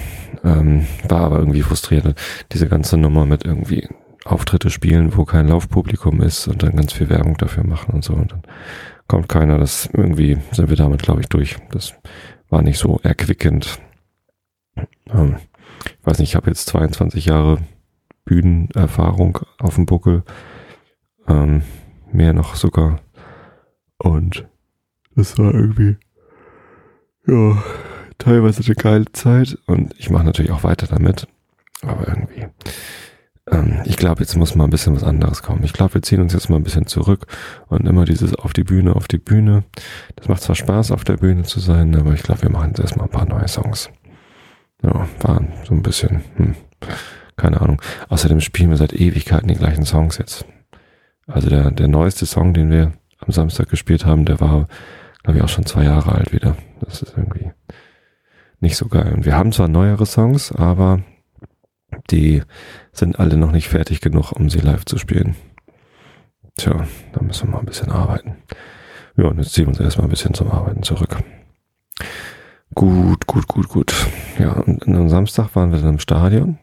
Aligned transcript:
ähm, 0.44 0.86
war 1.08 1.22
aber 1.22 1.38
irgendwie 1.38 1.62
frustrierend. 1.62 2.18
Diese 2.52 2.68
ganze 2.68 2.96
Nummer 2.96 3.26
mit 3.26 3.44
irgendwie 3.44 3.88
Auftritte 4.24 4.70
spielen, 4.70 5.16
wo 5.16 5.24
kein 5.24 5.48
Laufpublikum 5.48 6.20
ist 6.20 6.48
und 6.48 6.62
dann 6.62 6.76
ganz 6.76 6.92
viel 6.92 7.08
Werbung 7.08 7.36
dafür 7.36 7.64
machen 7.64 7.94
und 7.94 8.04
so. 8.04 8.12
Und 8.12 8.32
dann 8.32 8.42
kommt 9.06 9.28
keiner. 9.28 9.58
Das 9.58 9.88
irgendwie 9.92 10.38
sind 10.52 10.68
wir 10.68 10.77
damit, 10.77 11.02
glaube 11.02 11.20
ich, 11.20 11.28
durch. 11.28 11.56
Das 11.70 11.95
war 12.48 12.62
nicht 12.62 12.78
so 12.78 13.00
erquickend. 13.02 13.80
Ähm, 15.08 15.36
ich 15.84 16.06
weiß 16.06 16.18
nicht, 16.18 16.30
ich 16.30 16.36
habe 16.36 16.48
jetzt 16.48 16.66
22 16.68 17.27
Jahre 17.27 17.58
Bühnenerfahrung 18.24 19.39
auf 19.58 19.77
dem 19.77 19.86
Buckel 19.86 20.24
ähm, 21.28 21.62
mehr 22.12 22.33
noch 22.33 22.56
sogar. 22.56 23.00
Und 23.98 24.46
das 25.14 25.39
war 25.39 25.55
irgendwie, 25.55 25.96
ja, 27.27 27.62
teilweise 28.27 28.63
eine 28.64 28.75
geile 28.75 29.05
Zeit. 29.13 29.57
Und 29.67 29.95
ich 29.98 30.11
mache 30.11 30.25
natürlich 30.25 30.53
auch 30.53 30.64
weiter 30.64 30.87
damit. 30.87 31.29
Aber 31.83 32.09
irgendwie, 32.09 32.47
ähm, 33.51 33.81
ich 33.85 33.97
glaube, 33.97 34.20
jetzt 34.20 34.37
muss 34.37 34.55
mal 34.55 34.64
ein 34.64 34.70
bisschen 34.70 34.97
was 34.97 35.05
anderes 35.05 35.42
kommen. 35.42 35.63
Ich 35.63 35.73
glaube, 35.73 35.95
wir 35.95 36.03
ziehen 36.03 36.20
uns 36.20 36.33
jetzt 36.33 36.51
mal 36.51 36.57
ein 36.57 36.64
bisschen 36.64 36.87
zurück 36.87 37.27
und 37.69 37.87
immer 37.87 38.05
dieses 38.05 38.35
auf 38.35 38.53
die 38.53 38.64
Bühne, 38.64 38.97
auf 38.97 39.07
die 39.07 39.19
Bühne. 39.19 39.64
Das 40.17 40.29
macht 40.29 40.42
zwar 40.42 40.57
Spaß, 40.57 40.91
auf 40.91 41.05
der 41.05 41.19
Bühne 41.19 41.45
zu 41.45 41.61
sein, 41.61 41.95
aber 41.95 42.14
ich 42.14 42.23
glaube, 42.23 42.42
wir 42.42 42.51
machen 42.51 42.70
jetzt 42.70 42.81
erstmal 42.81 43.07
ein 43.07 43.13
paar 43.13 43.27
neue 43.27 43.47
Songs. 43.47 43.91
Ja, 44.83 45.07
waren 45.20 45.53
so 45.64 45.75
ein 45.75 45.83
bisschen, 45.83 46.23
hm, 46.37 46.55
keine 47.37 47.61
Ahnung. 47.61 47.81
Außerdem 48.08 48.41
spielen 48.41 48.70
wir 48.70 48.77
seit 48.77 48.93
Ewigkeiten 48.93 49.48
die 49.48 49.55
gleichen 49.55 49.85
Songs 49.85 50.19
jetzt. 50.19 50.45
Also 51.27 51.48
der, 51.48 51.70
der 51.70 51.89
neueste 51.89 52.27
Song, 52.27 52.55
den 52.55 52.70
wir 52.70 52.93
am 53.19 53.33
Samstag 53.33 53.69
gespielt 53.69 54.05
haben, 54.05 54.25
der 54.25 54.41
war, 54.41 54.67
glaube 55.23 55.39
ich, 55.39 55.45
auch 55.45 55.48
schon 55.48 55.67
zwei 55.67 55.85
Jahre 55.85 56.13
alt 56.13 56.33
wieder. 56.33 56.57
Das 56.81 57.03
ist 57.03 57.14
irgendwie 57.17 57.51
nicht 58.61 58.77
so 58.77 58.86
geil. 58.86 59.12
Und 59.14 59.24
wir 59.24 59.36
haben 59.36 59.52
zwar 59.52 59.68
neuere 59.68 60.06
Songs, 60.06 60.52
aber 60.52 61.00
die 62.11 62.42
sind 62.92 63.18
alle 63.18 63.36
noch 63.36 63.52
nicht 63.52 63.68
fertig 63.68 64.00
genug, 64.00 64.33
um 64.33 64.48
sie 64.50 64.61
live 64.61 64.84
zu 64.84 64.98
spielen. 64.98 65.36
Tja, 66.56 66.86
da 67.12 67.22
müssen 67.22 67.48
wir 67.48 67.52
mal 67.52 67.61
ein 67.61 67.66
bisschen 67.66 67.90
arbeiten. 67.90 68.36
Ja, 69.16 69.27
und 69.27 69.39
jetzt 69.39 69.52
ziehen 69.52 69.64
wir 69.64 69.70
uns 69.70 69.80
erstmal 69.80 70.06
ein 70.06 70.11
bisschen 70.11 70.34
zum 70.34 70.50
Arbeiten 70.50 70.83
zurück. 70.83 71.22
Gut, 72.74 73.27
gut, 73.27 73.46
gut, 73.46 73.68
gut. 73.68 73.95
Ja, 74.39 74.52
und 74.52 74.86
am 74.89 75.08
Samstag 75.08 75.55
waren 75.55 75.72
wir 75.72 75.78
dann 75.78 75.95
im 75.95 75.98
Stadion 75.98 76.58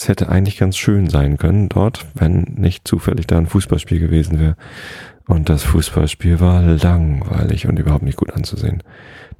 es 0.00 0.08
hätte 0.08 0.30
eigentlich 0.30 0.56
ganz 0.56 0.78
schön 0.78 1.10
sein 1.10 1.36
können 1.36 1.68
dort, 1.68 2.06
wenn 2.14 2.54
nicht 2.56 2.88
zufällig 2.88 3.26
da 3.26 3.36
ein 3.36 3.46
Fußballspiel 3.46 3.98
gewesen 3.98 4.40
wäre. 4.40 4.56
Und 5.30 5.48
das 5.48 5.62
Fußballspiel 5.62 6.40
war 6.40 6.60
langweilig 6.60 7.68
und 7.68 7.78
überhaupt 7.78 8.02
nicht 8.02 8.16
gut 8.16 8.32
anzusehen. 8.32 8.82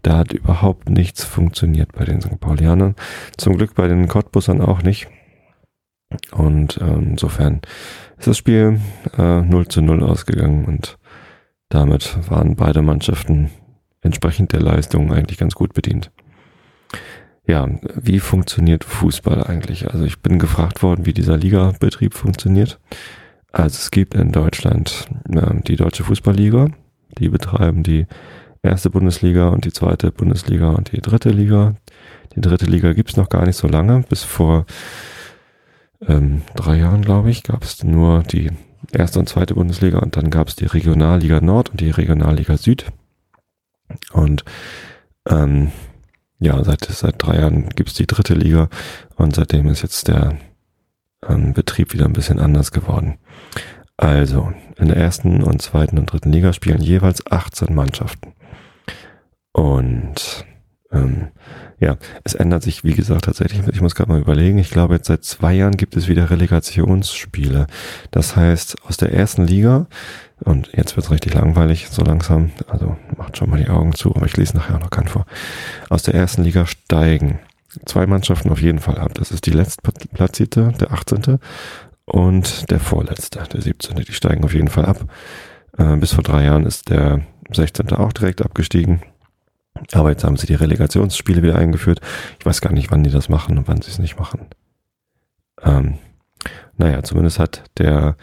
Da 0.03 0.19
hat 0.19 0.33
überhaupt 0.33 0.89
nichts 0.89 1.25
funktioniert 1.25 1.91
bei 1.91 2.05
den 2.05 2.21
St. 2.21 2.39
Paulianern. 2.39 2.95
Zum 3.37 3.57
Glück 3.57 3.75
bei 3.75 3.89
den 3.89 4.07
Cottbussern 4.07 4.61
auch 4.61 4.85
nicht. 4.85 5.09
Und 6.31 6.77
äh, 6.77 6.95
insofern 6.95 7.61
ist 8.19 8.29
das 8.29 8.39
Spiel 8.39 8.81
äh, 9.19 9.41
0 9.41 9.67
zu 9.67 9.83
0 9.83 10.05
ausgegangen 10.05 10.65
und 10.65 10.97
damit 11.71 12.17
waren 12.31 12.55
beide 12.55 12.83
Mannschaften 12.83 13.51
entsprechend 14.01 14.53
der 14.53 14.61
Leistung 14.63 15.13
eigentlich 15.13 15.39
ganz 15.39 15.57
gut 15.57 15.75
bedient 15.75 16.13
ja, 17.51 17.69
wie 17.97 18.21
funktioniert 18.21 18.85
Fußball 18.85 19.45
eigentlich? 19.45 19.91
Also 19.91 20.05
ich 20.05 20.21
bin 20.21 20.39
gefragt 20.39 20.83
worden, 20.83 21.05
wie 21.05 21.13
dieser 21.13 21.37
Ligabetrieb 21.37 22.15
funktioniert. 22.15 22.79
Also 23.53 23.77
es 23.77 23.91
gibt 23.91 24.15
in 24.15 24.33
Deutschland 24.33 25.07
äh, 25.29 25.61
die 25.67 25.77
Deutsche 25.77 26.05
Fußballliga, 26.05 26.69
die 27.19 27.29
betreiben 27.29 27.83
die 27.83 28.07
erste 28.63 28.91
Bundesliga 28.91 29.49
und 29.49 29.65
die 29.65 29.73
zweite 29.73 30.13
Bundesliga 30.13 30.71
und 30.71 30.93
die 30.93 31.01
dritte 31.01 31.31
Liga. 31.31 31.75
Die 32.37 32.41
dritte 32.41 32.67
Liga 32.67 32.93
gibt's 32.93 33.17
noch 33.17 33.29
gar 33.29 33.47
nicht 33.47 33.57
so 33.57 33.67
lange. 33.67 34.05
Bis 34.09 34.23
vor 34.23 34.67
ähm, 36.07 36.43
drei 36.55 36.77
Jahren, 36.77 37.03
glaube 37.03 37.31
ich, 37.31 37.43
gab 37.43 37.65
es 37.65 37.83
nur 37.83 38.23
die 38.23 38.51
erste 38.93 39.19
und 39.19 39.29
zweite 39.29 39.55
Bundesliga 39.55 39.99
und 39.99 40.17
dann 40.17 40.31
gab 40.31 40.49
es 40.49 40.57
die 40.57 40.67
Regionalliga 40.67 41.41
Nord 41.41 41.71
und 41.71 41.81
die 41.81 41.91
Regionalliga 41.91 42.57
Süd. 42.57 42.87
Und 44.13 44.45
ähm, 45.29 45.73
ja, 46.39 46.63
seit, 46.65 46.85
seit 46.85 47.17
drei 47.19 47.39
Jahren 47.39 47.69
gibt's 47.71 47.95
die 47.95 48.07
dritte 48.07 48.35
Liga 48.35 48.69
und 49.17 49.35
seitdem 49.35 49.67
ist 49.67 49.83
jetzt 49.83 50.09
der 50.09 50.39
ähm, 51.29 51.53
Betrieb 51.53 51.93
wieder 51.93 52.07
ein 52.07 52.13
bisschen 52.13 52.39
anders 52.39 52.73
geworden. 52.73 53.19
Also, 54.01 54.51
in 54.79 54.89
der 54.89 54.97
ersten 54.97 55.43
und 55.43 55.61
zweiten 55.61 55.99
und 55.99 56.11
dritten 56.11 56.33
Liga 56.33 56.55
spielen 56.55 56.81
jeweils 56.81 57.31
18 57.31 57.75
Mannschaften. 57.75 58.33
Und 59.53 60.47
ähm, 60.91 61.29
ja, 61.81 61.99
es 62.25 62.33
ändert 62.33 62.63
sich, 62.63 62.83
wie 62.83 62.95
gesagt, 62.95 63.27
tatsächlich. 63.27 63.61
Ich 63.69 63.83
muss 63.83 63.95
gerade 63.95 64.11
mal 64.11 64.19
überlegen. 64.19 64.57
Ich 64.57 64.71
glaube, 64.71 64.95
jetzt 64.95 65.09
seit 65.09 65.25
zwei 65.25 65.53
Jahren 65.53 65.77
gibt 65.77 65.99
es 65.99 66.09
wieder 66.09 66.31
Relegationsspiele. 66.31 67.67
Das 68.11 68.37
heißt, 68.37 68.83
aus 68.87 68.97
der 68.97 69.13
ersten 69.13 69.47
Liga, 69.47 69.87
und 70.45 70.71
jetzt 70.73 70.97
wird 70.97 71.05
es 71.05 71.13
richtig 71.13 71.35
langweilig, 71.35 71.89
so 71.91 72.03
langsam, 72.03 72.53
also 72.69 72.97
macht 73.19 73.37
schon 73.37 73.51
mal 73.51 73.63
die 73.63 73.69
Augen 73.69 73.93
zu, 73.93 74.17
aber 74.17 74.25
ich 74.25 74.37
lese 74.39 74.57
nachher 74.57 74.77
auch 74.77 74.81
noch 74.81 74.91
keinen 74.91 75.09
vor. 75.09 75.27
Aus 75.91 76.05
der 76.05 76.15
ersten 76.15 76.43
Liga 76.43 76.65
steigen 76.65 77.39
zwei 77.85 78.07
Mannschaften 78.07 78.49
auf 78.49 78.63
jeden 78.63 78.79
Fall 78.79 78.97
ab. 78.97 79.13
Das 79.13 79.31
ist 79.31 79.45
die 79.45 79.51
letztplatzierte, 79.51 80.73
der 80.81 80.91
18. 80.91 81.39
und 82.11 82.71
der 82.71 82.81
vorletzte, 82.81 83.43
der 83.53 83.61
17. 83.61 83.97
Die 83.97 84.13
steigen 84.13 84.45
auf 84.45 84.55
jeden 84.55 84.69
Fall 84.69 84.87
ab. 84.87 85.05
Äh, 85.79 85.97
bis 85.97 86.13
vor 86.13 86.25
drei 86.25 86.45
Jahren 86.45 86.67
ist 86.67 86.91
der 86.91 87.23
16. 87.53 87.93
auch 87.93 88.13
direkt 88.13 88.43
abgestiegen. 88.43 89.03
Aber 89.93 90.11
jetzt 90.11 90.25
haben 90.25 90.37
sie 90.37 90.47
die 90.47 90.55
Relegationsspiele 90.55 91.43
wieder 91.43 91.57
eingeführt. 91.57 92.01
Ich 92.39 92.47
weiß 92.47 92.61
gar 92.61 92.73
nicht, 92.73 92.91
wann 92.91 93.05
die 93.05 93.11
das 93.11 93.29
machen 93.29 93.57
und 93.59 93.69
wann 93.69 93.81
sie 93.81 93.91
es 93.91 93.99
nicht 93.99 94.19
machen. 94.19 94.47
Ähm, 95.63 95.99
naja, 96.77 97.03
zumindest 97.03 97.39
hat 97.39 97.65
der 97.79 98.17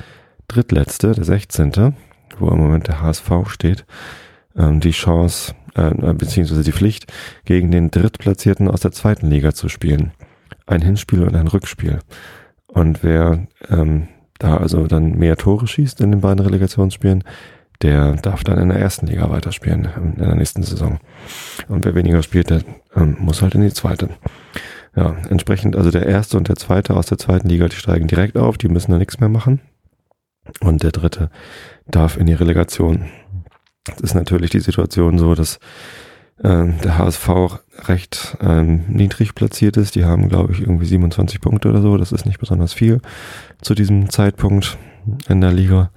drittletzte, 0.48 1.14
der 1.14 1.24
16., 1.24 1.96
wo 2.40 2.50
im 2.50 2.58
Moment 2.58 2.88
der 2.88 3.02
HSV 3.02 3.32
steht, 3.48 3.86
ähm, 4.56 4.80
die 4.80 4.92
Chance, 4.92 5.56
äh, 5.76 6.14
beziehungsweise 6.14 6.64
die 6.64 6.72
Pflicht, 6.72 7.12
gegen 7.46 7.72
den 7.72 7.92
Drittplatzierten 7.92 8.68
aus 8.68 8.82
der 8.82 8.92
zweiten 8.92 9.30
Liga 9.30 9.54
zu 9.54 9.70
spielen. 9.70 10.12
Ein 10.66 10.82
Hinspiel 10.82 11.24
und 11.24 11.36
ein 11.36 11.48
Rückspiel. 11.48 12.00
Und 12.68 13.04
wer 13.04 13.48
ähm, 13.70 14.08
da 14.40 14.58
also 14.58 14.88
dann 14.88 15.18
mehr 15.18 15.38
Tore 15.38 15.68
schießt 15.68 16.02
in 16.02 16.12
den 16.12 16.22
beiden 16.22 16.46
Relegationsspielen, 16.46 17.24
der 17.82 18.16
darf 18.16 18.44
dann 18.44 18.58
in 18.58 18.70
der 18.70 18.80
ersten 18.80 19.08
Liga 19.08 19.30
weiterspielen 19.30 19.90
in 19.96 20.16
der 20.16 20.36
nächsten 20.36 20.64
Saison. 20.64 21.00
Und 21.68 21.86
wer 21.86 21.96
weniger 21.96 22.24
spielt, 22.24 22.50
der 22.50 22.62
ähm, 22.96 23.18
muss 23.20 23.42
halt 23.42 23.56
in 23.56 23.62
die 23.62 23.74
zweite. 23.74 24.10
Ja, 24.96 25.16
entsprechend, 25.30 25.76
also 25.76 25.92
der 25.92 26.08
erste 26.08 26.38
und 26.38 26.48
der 26.48 26.56
zweite 26.56 26.96
aus 26.96 27.06
der 27.06 27.20
zweiten 27.20 27.50
Liga, 27.50 27.68
die 27.68 27.76
steigen 27.76 28.08
direkt 28.08 28.36
auf, 28.36 28.58
die 28.58 28.68
müssen 28.68 28.92
da 28.92 28.98
nichts 28.98 29.20
mehr 29.20 29.30
machen. 29.30 29.62
Und 30.60 30.82
der 30.82 30.92
dritte 30.92 31.30
darf 31.86 32.18
in 32.18 32.26
die 32.26 32.34
Relegation. 32.34 33.06
Es 33.96 34.02
ist 34.02 34.16
natürlich 34.16 34.50
die 34.50 34.60
Situation 34.60 35.20
so, 35.20 35.36
dass 35.36 35.60
der 36.44 36.98
HSV 36.98 37.30
recht 37.88 38.38
ähm, 38.42 38.86
niedrig 38.90 39.34
platziert 39.34 39.76
ist. 39.76 39.96
Die 39.96 40.06
haben, 40.06 40.30
glaube 40.30 40.54
ich, 40.54 40.62
irgendwie 40.62 40.86
27 40.86 41.42
Punkte 41.42 41.70
oder 41.70 41.82
so. 41.82 41.98
Das 41.98 42.12
ist 42.12 42.26
nicht 42.26 42.40
besonders 42.40 42.74
viel 42.74 43.02
zu 43.62 43.74
diesem 43.74 44.10
Zeitpunkt 44.10 44.78
in 45.28 45.42
der 45.42 45.52
Liga. 45.52 45.90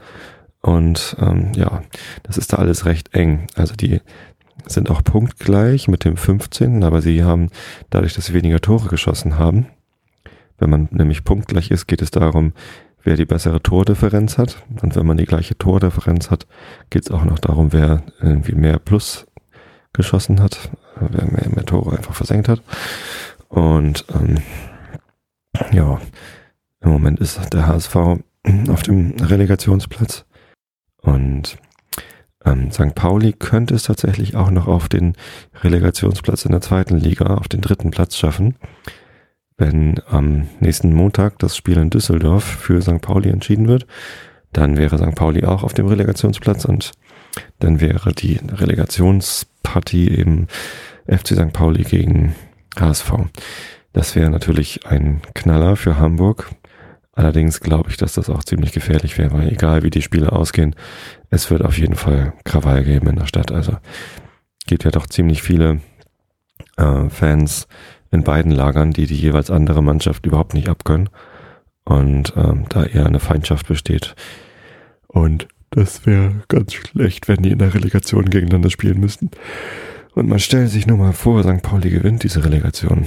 Und 0.63 1.17
ähm, 1.21 1.53
ja, 1.55 1.83
das 2.23 2.39
ist 2.39 2.53
da 2.53 2.59
alles 2.59 2.87
recht 2.87 3.15
eng. 3.15 3.47
Also 3.55 3.75
die 3.75 4.01
sind 4.67 4.91
auch 4.91 5.03
punktgleich 5.03 5.89
mit 5.89 6.05
dem 6.05 6.17
15., 6.17 6.85
aber 6.85 7.01
sie 7.01 7.25
haben 7.25 7.49
dadurch, 7.89 8.15
dass 8.15 8.27
sie 8.27 8.35
weniger 8.35 8.61
Tore 8.61 8.89
geschossen 8.89 9.39
haben, 9.39 9.67
wenn 10.59 10.71
man 10.71 10.89
nämlich 10.91 11.25
punktgleich 11.25 11.71
ist, 11.71 11.87
geht 11.87 12.03
es 12.03 12.11
darum, 12.11 12.53
wer 13.03 13.17
die 13.17 13.25
bessere 13.25 13.63
Tordifferenz 13.63 14.37
hat. 14.37 14.63
Und 14.83 14.95
wenn 14.95 15.07
man 15.07 15.17
die 15.17 15.25
gleiche 15.25 15.57
Tordifferenz 15.57 16.31
hat, 16.31 16.47
geht 16.91 17.05
es 17.05 17.11
auch 17.11 17.25
noch 17.25 17.39
darum, 17.39 17.73
wer 17.73 18.03
irgendwie 18.21 18.55
mehr 18.55 18.79
Plus 18.79 19.27
geschossen 19.93 20.41
hat, 20.41 20.71
mehr, 21.01 21.49
mehr 21.49 21.65
Tore 21.65 21.97
einfach 21.97 22.15
versenkt 22.15 22.49
hat. 22.49 22.63
Und 23.49 24.05
ähm, 24.15 24.39
ja, 25.73 26.01
im 26.81 26.91
Moment 26.91 27.21
ist 27.21 27.41
der 27.53 27.67
HSV 27.67 27.97
auf 28.69 28.83
dem 28.83 29.17
Relegationsplatz. 29.21 30.25
Und 31.03 31.59
ähm, 32.45 32.71
St. 32.71 32.95
Pauli 32.95 33.33
könnte 33.33 33.75
es 33.75 33.85
tatsächlich 33.85 34.37
auch 34.37 34.51
noch 34.51 34.67
auf 34.67 34.89
den 34.89 35.15
Relegationsplatz 35.63 36.45
in 36.45 36.53
der 36.53 36.61
zweiten 36.61 36.97
Liga, 36.97 37.35
auf 37.37 37.49
den 37.49 37.61
dritten 37.61 37.91
Platz 37.91 38.17
schaffen 38.17 38.57
wenn 39.61 40.01
am 40.09 40.49
nächsten 40.59 40.93
Montag 40.95 41.39
das 41.39 41.57
Spiel 41.57 41.77
in 41.77 41.91
Düsseldorf 41.91 42.45
für 42.45 42.81
St. 42.83 43.01
Pauli 43.01 43.29
entschieden 43.29 43.69
wird, 43.69 43.87
dann 44.53 44.77
wäre 44.77 44.99
St. 44.99 45.15
Pauli 45.15 45.45
auch 45.45 45.63
auf 45.63 45.75
dem 45.75 45.87
Relegationsplatz 45.87 46.65
und 46.65 46.93
dann 47.61 47.81
wäre 47.81 48.13
die 48.13 48.41
Relegationspartie 49.71 50.09
eben 50.09 50.49
FC 51.07 51.29
St. 51.29 51.53
Pauli 51.53 51.85
gegen 51.85 52.35
HSV. 52.79 53.13
Das 53.93 54.15
wäre 54.15 54.31
natürlich 54.31 54.87
ein 54.87 55.21
Knaller 55.35 55.77
für 55.77 55.99
Hamburg. 55.99 56.51
Allerdings 57.13 57.61
glaube 57.61 57.91
ich, 57.91 57.97
dass 57.97 58.15
das 58.15 58.31
auch 58.31 58.45
ziemlich 58.45 58.73
gefährlich 58.73 59.19
wäre, 59.19 59.33
weil 59.33 59.49
egal 59.49 59.83
wie 59.83 59.91
die 59.91 60.03
Spiele 60.03 60.33
ausgehen, 60.33 60.77
es 61.29 61.51
wird 61.51 61.65
auf 61.65 61.77
jeden 61.77 61.97
Fall 61.97 62.33
Krawall 62.45 62.85
geben 62.85 63.09
in 63.09 63.17
der 63.17 63.27
Stadt. 63.27 63.51
Also 63.53 63.77
gibt 64.67 64.85
ja 64.85 64.91
doch 64.91 65.07
ziemlich 65.07 65.43
viele 65.43 65.81
äh, 66.77 67.09
Fans 67.09 67.67
in 68.13 68.23
beiden 68.25 68.53
Lagern, 68.53 68.93
die 68.93 69.07
die 69.07 69.17
jeweils 69.17 69.51
andere 69.51 69.83
Mannschaft 69.83 70.25
überhaupt 70.25 70.55
nicht 70.55 70.69
abkönnen. 70.69 71.11
Und 71.85 72.33
ähm, 72.37 72.67
da 72.69 72.85
eher 72.85 73.07
eine 73.07 73.19
Feindschaft 73.19 73.67
besteht. 73.67 74.15
Und 75.09 75.49
das 75.71 76.05
wäre 76.05 76.43
ganz 76.49 76.75
schlecht, 76.75 77.29
wenn 77.29 77.43
die 77.43 77.53
in 77.53 77.59
der 77.59 77.75
Relegation 77.75 78.29
gegeneinander 78.29 78.71
spielen 78.71 79.01
müssten. 79.01 79.31
Und 80.15 80.29
man 80.29 80.41
stellt 80.41 80.71
sich 80.71 80.87
nur 80.87 80.99
mal 80.99 81.13
vor, 81.13 81.43
St. 81.43 81.63
Pauli 81.63 81.91
gewinnt 81.91 82.25
diese 82.25 82.45
Relegation. 82.45 83.07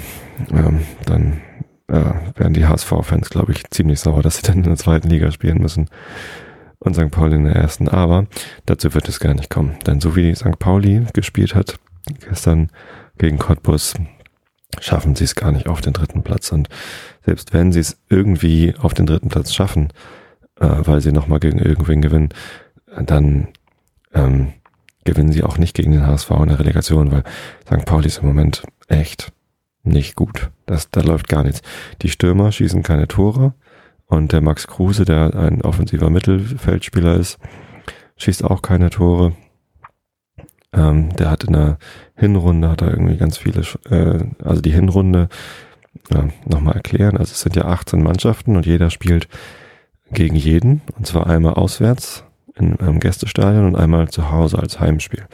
Ähm, 0.51 0.81
dann 1.05 1.41
äh, 1.87 2.13
wären 2.35 2.53
die 2.53 2.65
HSV-Fans, 2.65 3.29
glaube 3.29 3.51
ich, 3.51 3.69
ziemlich 3.69 3.99
sauer, 3.99 4.21
dass 4.21 4.37
sie 4.37 4.43
dann 4.43 4.57
in 4.57 4.63
der 4.63 4.77
zweiten 4.77 5.09
Liga 5.09 5.31
spielen 5.31 5.61
müssen. 5.61 5.89
Und 6.79 6.95
St. 6.95 7.11
Pauli 7.11 7.35
in 7.35 7.45
der 7.45 7.55
ersten. 7.55 7.89
Aber 7.89 8.27
dazu 8.65 8.93
wird 8.93 9.09
es 9.09 9.19
gar 9.19 9.33
nicht 9.33 9.49
kommen. 9.49 9.77
Denn 9.85 9.99
so 9.99 10.15
wie 10.15 10.33
St. 10.33 10.57
Pauli 10.59 11.05
gespielt 11.13 11.55
hat, 11.55 11.77
gestern 12.27 12.69
gegen 13.17 13.37
Cottbus, 13.37 13.95
schaffen 14.79 15.15
sie 15.15 15.25
es 15.25 15.35
gar 15.35 15.51
nicht 15.51 15.67
auf 15.67 15.81
den 15.81 15.93
dritten 15.93 16.23
Platz. 16.23 16.51
Und 16.51 16.69
selbst 17.25 17.53
wenn 17.53 17.71
sie 17.73 17.81
es 17.81 17.97
irgendwie 18.09 18.73
auf 18.79 18.93
den 18.93 19.05
dritten 19.05 19.29
Platz 19.29 19.53
schaffen, 19.53 19.89
äh, 20.63 20.87
weil 20.87 21.01
sie 21.01 21.11
nochmal 21.11 21.39
gegen 21.39 21.59
irgendwen 21.59 22.01
gewinnen, 22.01 22.29
dann 22.97 23.49
ähm, 24.13 24.53
gewinnen 25.03 25.33
sie 25.33 25.43
auch 25.43 25.57
nicht 25.57 25.75
gegen 25.75 25.91
den 25.91 26.07
HSV 26.07 26.31
in 26.31 26.47
der 26.47 26.59
Relegation, 26.59 27.11
weil 27.11 27.23
St. 27.65 27.85
Pauli 27.85 28.07
ist 28.07 28.19
im 28.19 28.27
Moment 28.27 28.63
echt 28.87 29.33
nicht 29.83 30.15
gut. 30.15 30.51
Das, 30.65 30.89
da 30.89 31.01
läuft 31.01 31.27
gar 31.27 31.43
nichts. 31.43 31.61
Die 32.01 32.09
Stürmer 32.09 32.51
schießen 32.51 32.83
keine 32.83 33.07
Tore 33.07 33.53
und 34.05 34.31
der 34.31 34.41
Max 34.41 34.67
Kruse, 34.67 35.03
der 35.03 35.35
ein 35.35 35.61
offensiver 35.61 36.09
Mittelfeldspieler 36.09 37.15
ist, 37.17 37.37
schießt 38.15 38.45
auch 38.45 38.61
keine 38.61 38.89
Tore. 38.89 39.33
Ähm, 40.71 41.13
der 41.17 41.29
hat 41.29 41.43
in 41.43 41.53
der 41.53 41.77
Hinrunde, 42.15 42.69
hat 42.69 42.81
er 42.81 42.91
irgendwie 42.91 43.17
ganz 43.17 43.37
viele, 43.37 43.63
äh, 43.89 44.23
also 44.41 44.61
die 44.61 44.71
Hinrunde, 44.71 45.27
ja, 46.09 46.29
nochmal 46.45 46.75
erklären. 46.75 47.17
Also 47.17 47.33
es 47.33 47.41
sind 47.41 47.55
ja 47.57 47.65
18 47.65 48.01
Mannschaften 48.01 48.55
und 48.55 48.65
jeder 48.65 48.89
spielt 48.89 49.27
gegen 50.13 50.35
jeden. 50.35 50.81
Und 50.97 51.07
zwar 51.07 51.27
einmal 51.27 51.53
auswärts 51.53 52.23
in 52.55 52.79
einem 52.79 52.99
Gästestadion 52.99 53.65
und 53.65 53.75
einmal 53.75 54.09
zu 54.09 54.31
Hause 54.31 54.59
als 54.59 54.79
Heimspiel. 54.79 55.25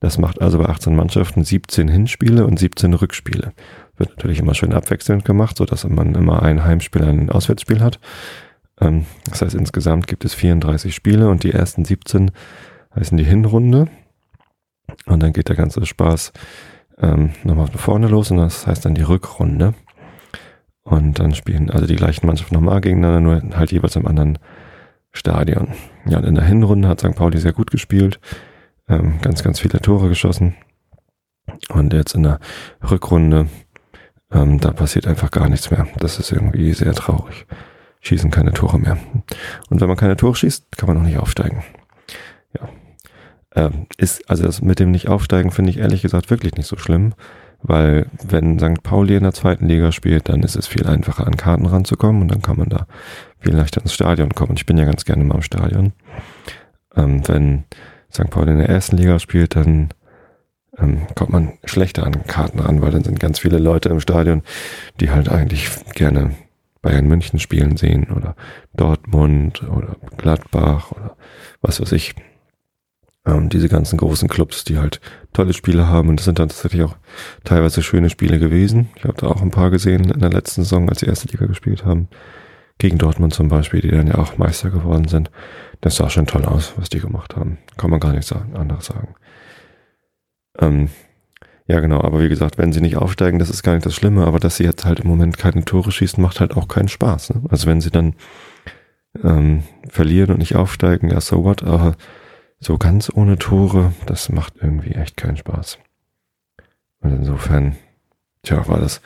Das 0.00 0.18
macht 0.18 0.42
also 0.42 0.58
bei 0.58 0.66
18 0.66 0.96
Mannschaften 0.96 1.44
17 1.44 1.86
Hinspiele 1.86 2.44
und 2.44 2.58
17 2.58 2.92
Rückspiele. 2.94 3.52
Wird 3.96 4.10
natürlich 4.10 4.40
immer 4.40 4.54
schön 4.54 4.72
abwechselnd 4.72 5.24
gemacht, 5.24 5.56
so 5.56 5.64
dass 5.64 5.84
man 5.84 6.14
immer 6.14 6.42
ein 6.42 6.64
Heimspiel, 6.64 7.04
ein 7.04 7.30
Auswärtsspiel 7.30 7.80
hat. 7.80 8.00
Ähm, 8.80 9.06
das 9.30 9.42
heißt, 9.42 9.54
insgesamt 9.54 10.08
gibt 10.08 10.24
es 10.24 10.34
34 10.34 10.92
Spiele 10.92 11.28
und 11.28 11.44
die 11.44 11.52
ersten 11.52 11.84
17 11.84 12.32
heißen 12.96 13.16
die 13.16 13.24
Hinrunde. 13.24 13.88
Und 15.06 15.22
dann 15.22 15.32
geht 15.32 15.48
der 15.48 15.56
ganze 15.56 15.86
Spaß 15.86 16.32
ähm, 16.98 17.30
nochmal 17.44 17.68
von 17.68 17.78
vorne 17.78 18.08
los 18.08 18.30
und 18.30 18.38
das 18.38 18.66
heißt 18.66 18.84
dann 18.84 18.94
die 18.94 19.02
Rückrunde. 19.02 19.74
Und 20.84 21.18
dann 21.18 21.34
spielen 21.34 21.70
also 21.70 21.86
die 21.86 21.96
gleichen 21.96 22.26
Mannschaften 22.26 22.54
nochmal 22.54 22.80
gegeneinander, 22.80 23.20
nur 23.20 23.56
halt 23.56 23.72
jeweils 23.72 23.96
im 23.96 24.06
anderen 24.06 24.38
Stadion. 25.12 25.68
Ja, 26.06 26.18
und 26.18 26.24
in 26.24 26.34
der 26.34 26.44
Hinrunde 26.44 26.88
hat 26.88 27.00
St. 27.00 27.14
Pauli 27.14 27.38
sehr 27.38 27.52
gut 27.52 27.70
gespielt, 27.70 28.18
ähm, 28.88 29.20
ganz, 29.20 29.42
ganz 29.42 29.60
viele 29.60 29.80
Tore 29.80 30.08
geschossen. 30.08 30.54
Und 31.68 31.92
jetzt 31.92 32.14
in 32.14 32.24
der 32.24 32.40
Rückrunde, 32.88 33.46
ähm, 34.32 34.58
da 34.58 34.72
passiert 34.72 35.06
einfach 35.06 35.30
gar 35.30 35.48
nichts 35.48 35.70
mehr. 35.70 35.86
Das 35.98 36.18
ist 36.18 36.32
irgendwie 36.32 36.72
sehr 36.72 36.94
traurig. 36.94 37.46
Schießen 38.00 38.30
keine 38.30 38.52
Tore 38.52 38.78
mehr. 38.78 38.98
Und 39.70 39.80
wenn 39.80 39.88
man 39.88 39.96
keine 39.96 40.16
Tore 40.16 40.34
schießt, 40.34 40.76
kann 40.76 40.88
man 40.88 40.98
auch 40.98 41.06
nicht 41.06 41.18
aufsteigen. 41.18 41.62
Ja, 42.58 42.68
ähm, 43.54 43.86
ist, 43.96 44.28
also 44.28 44.44
das 44.44 44.62
mit 44.62 44.78
dem 44.80 44.90
Nicht-Aufsteigen 44.90 45.50
finde 45.50 45.70
ich 45.70 45.78
ehrlich 45.78 46.02
gesagt 46.02 46.30
wirklich 46.30 46.54
nicht 46.54 46.66
so 46.66 46.76
schlimm, 46.76 47.14
weil 47.62 48.06
wenn 48.26 48.58
St. 48.58 48.82
Pauli 48.82 49.16
in 49.16 49.22
der 49.22 49.32
zweiten 49.32 49.66
Liga 49.66 49.92
spielt, 49.92 50.28
dann 50.28 50.42
ist 50.42 50.56
es 50.56 50.66
viel 50.66 50.86
einfacher 50.86 51.26
an 51.26 51.36
Karten 51.36 51.66
ranzukommen 51.66 52.22
und 52.22 52.28
dann 52.30 52.42
kann 52.42 52.56
man 52.56 52.68
da 52.68 52.86
viel 53.40 53.54
leichter 53.54 53.80
ins 53.80 53.94
Stadion 53.94 54.30
kommen. 54.30 54.54
Ich 54.56 54.66
bin 54.66 54.78
ja 54.78 54.84
ganz 54.84 55.04
gerne 55.04 55.24
mal 55.24 55.36
im 55.36 55.42
Stadion. 55.42 55.92
Ähm, 56.96 57.26
wenn 57.28 57.64
St. 58.12 58.30
Pauli 58.30 58.52
in 58.52 58.58
der 58.58 58.68
ersten 58.68 58.96
Liga 58.96 59.18
spielt, 59.18 59.56
dann 59.56 59.90
ähm, 60.78 61.06
kommt 61.14 61.30
man 61.30 61.52
schlechter 61.64 62.04
an 62.04 62.26
Karten 62.26 62.58
ran, 62.58 62.82
weil 62.82 62.90
dann 62.90 63.04
sind 63.04 63.20
ganz 63.20 63.38
viele 63.38 63.58
Leute 63.58 63.88
im 63.88 64.00
Stadion, 64.00 64.42
die 65.00 65.10
halt 65.10 65.28
eigentlich 65.28 65.70
gerne 65.94 66.32
Bayern 66.82 67.06
München 67.06 67.38
spielen 67.38 67.76
sehen 67.76 68.08
oder 68.10 68.34
Dortmund 68.74 69.62
oder 69.62 69.96
Gladbach 70.16 70.90
oder 70.90 71.16
was 71.60 71.80
weiß 71.80 71.92
ich 71.92 72.14
ähm, 73.24 73.48
diese 73.48 73.68
ganzen 73.68 73.96
großen 73.96 74.28
Clubs, 74.28 74.64
die 74.64 74.78
halt 74.78 75.00
tolle 75.32 75.52
Spiele 75.52 75.86
haben. 75.86 76.08
Und 76.08 76.16
das 76.16 76.24
sind 76.24 76.38
dann 76.38 76.48
tatsächlich 76.48 76.82
auch 76.82 76.96
teilweise 77.44 77.82
schöne 77.82 78.10
Spiele 78.10 78.38
gewesen. 78.38 78.88
Ich 78.96 79.04
habe 79.04 79.14
da 79.14 79.28
auch 79.28 79.42
ein 79.42 79.50
paar 79.50 79.70
gesehen 79.70 80.10
in 80.10 80.20
der 80.20 80.30
letzten 80.30 80.62
Saison, 80.62 80.88
als 80.88 81.00
sie 81.00 81.06
erste 81.06 81.28
Liga 81.28 81.46
gespielt 81.46 81.84
haben. 81.84 82.08
Gegen 82.78 82.98
Dortmund 82.98 83.32
zum 83.34 83.48
Beispiel, 83.48 83.80
die 83.80 83.90
dann 83.90 84.08
ja 84.08 84.16
auch 84.16 84.38
Meister 84.38 84.70
geworden 84.70 85.06
sind. 85.06 85.30
Das 85.80 85.96
sah 85.96 86.10
schon 86.10 86.26
toll 86.26 86.44
aus, 86.44 86.72
was 86.76 86.88
die 86.88 87.00
gemacht 87.00 87.36
haben. 87.36 87.58
Kann 87.76 87.90
man 87.90 88.00
gar 88.00 88.12
nichts 88.12 88.32
anderes 88.32 88.86
sagen. 88.86 89.14
Ähm, 90.58 90.88
ja, 91.66 91.80
genau, 91.80 92.00
aber 92.00 92.20
wie 92.20 92.28
gesagt, 92.28 92.58
wenn 92.58 92.72
sie 92.72 92.80
nicht 92.80 92.96
aufsteigen, 92.96 93.38
das 93.38 93.50
ist 93.50 93.62
gar 93.62 93.74
nicht 93.74 93.86
das 93.86 93.94
Schlimme, 93.94 94.26
aber 94.26 94.40
dass 94.40 94.56
sie 94.56 94.64
jetzt 94.64 94.84
halt 94.84 95.00
im 95.00 95.08
Moment 95.08 95.38
keine 95.38 95.64
Tore 95.64 95.92
schießen, 95.92 96.20
macht 96.20 96.40
halt 96.40 96.56
auch 96.56 96.66
keinen 96.66 96.88
Spaß. 96.88 97.34
Ne? 97.34 97.42
Also 97.48 97.68
wenn 97.68 97.80
sie 97.80 97.90
dann 97.90 98.14
ähm, 99.22 99.62
verlieren 99.88 100.32
und 100.32 100.38
nicht 100.38 100.56
aufsteigen, 100.56 101.10
ja, 101.10 101.20
so 101.20 101.44
what, 101.44 101.62
aber 101.62 101.94
so 102.62 102.78
ganz 102.78 103.10
ohne 103.12 103.38
Tore, 103.38 103.92
das 104.06 104.28
macht 104.28 104.54
irgendwie 104.60 104.92
echt 104.92 105.16
keinen 105.16 105.36
Spaß. 105.36 105.78
Und 107.00 107.10
insofern, 107.10 107.76
tja, 108.42 108.66
war 108.68 108.78
das 108.78 109.00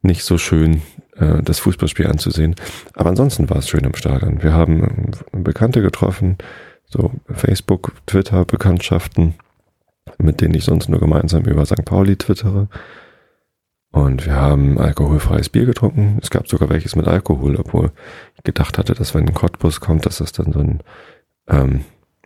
nicht 0.00 0.24
so 0.24 0.38
schön, 0.38 0.82
äh, 1.16 1.42
das 1.42 1.58
Fußballspiel 1.60 2.06
anzusehen. 2.06 2.54
Aber 2.94 3.10
ansonsten 3.10 3.48
war 3.50 3.58
es 3.58 3.68
schön 3.68 3.84
im 3.84 3.94
Stadion. 3.94 4.42
Wir 4.42 4.54
haben 4.54 5.10
Bekannte 5.32 5.82
getroffen, 5.82 6.38
so 6.86 7.12
Facebook, 7.32 7.92
Twitter, 8.06 8.44
Bekanntschaften. 8.44 9.34
mit 10.18 10.40
denen 10.42 10.54
ich 10.54 10.64
sonst 10.64 10.88
nur 10.88 11.00
gemeinsam 11.00 11.44
über 11.44 11.64
St. 11.64 11.84
Pauli 11.84 12.16
twittere. 12.16 12.68
Und 13.90 14.26
wir 14.26 14.34
haben 14.34 14.78
alkoholfreies 14.78 15.48
Bier 15.48 15.64
getrunken. 15.66 16.18
Es 16.20 16.30
gab 16.30 16.46
sogar 16.46 16.68
welches 16.68 16.94
mit 16.94 17.08
Alkohol, 17.08 17.56
obwohl 17.56 17.90
ich 18.36 18.44
gedacht 18.44 18.76
hatte, 18.76 18.94
dass 18.94 19.14
wenn 19.14 19.26
ein 19.26 19.34
Cottbus 19.34 19.80
kommt, 19.80 20.04
dass 20.04 20.18
das 20.18 20.32
dann 20.32 20.52
so 20.52 20.60
ein 20.60 20.80
ähm, 21.48 21.84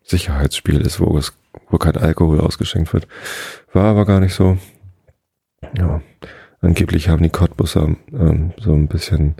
Sicherheitsspiel 0.08 0.80
ist, 0.80 1.00
wo 1.00 1.16
es, 1.18 1.36
wo 1.68 1.78
kein 1.78 1.96
Alkohol 1.96 2.40
ausgeschenkt 2.40 2.92
wird. 2.92 3.06
War 3.72 3.84
aber 3.84 4.06
gar 4.06 4.20
nicht 4.20 4.34
so. 4.34 4.58
Ja, 5.76 6.00
angeblich 6.60 7.08
haben 7.08 7.22
die 7.22 7.30
Cottbusser 7.30 7.96
ähm, 8.12 8.52
so 8.58 8.72
ein 8.72 8.88
bisschen 8.88 9.34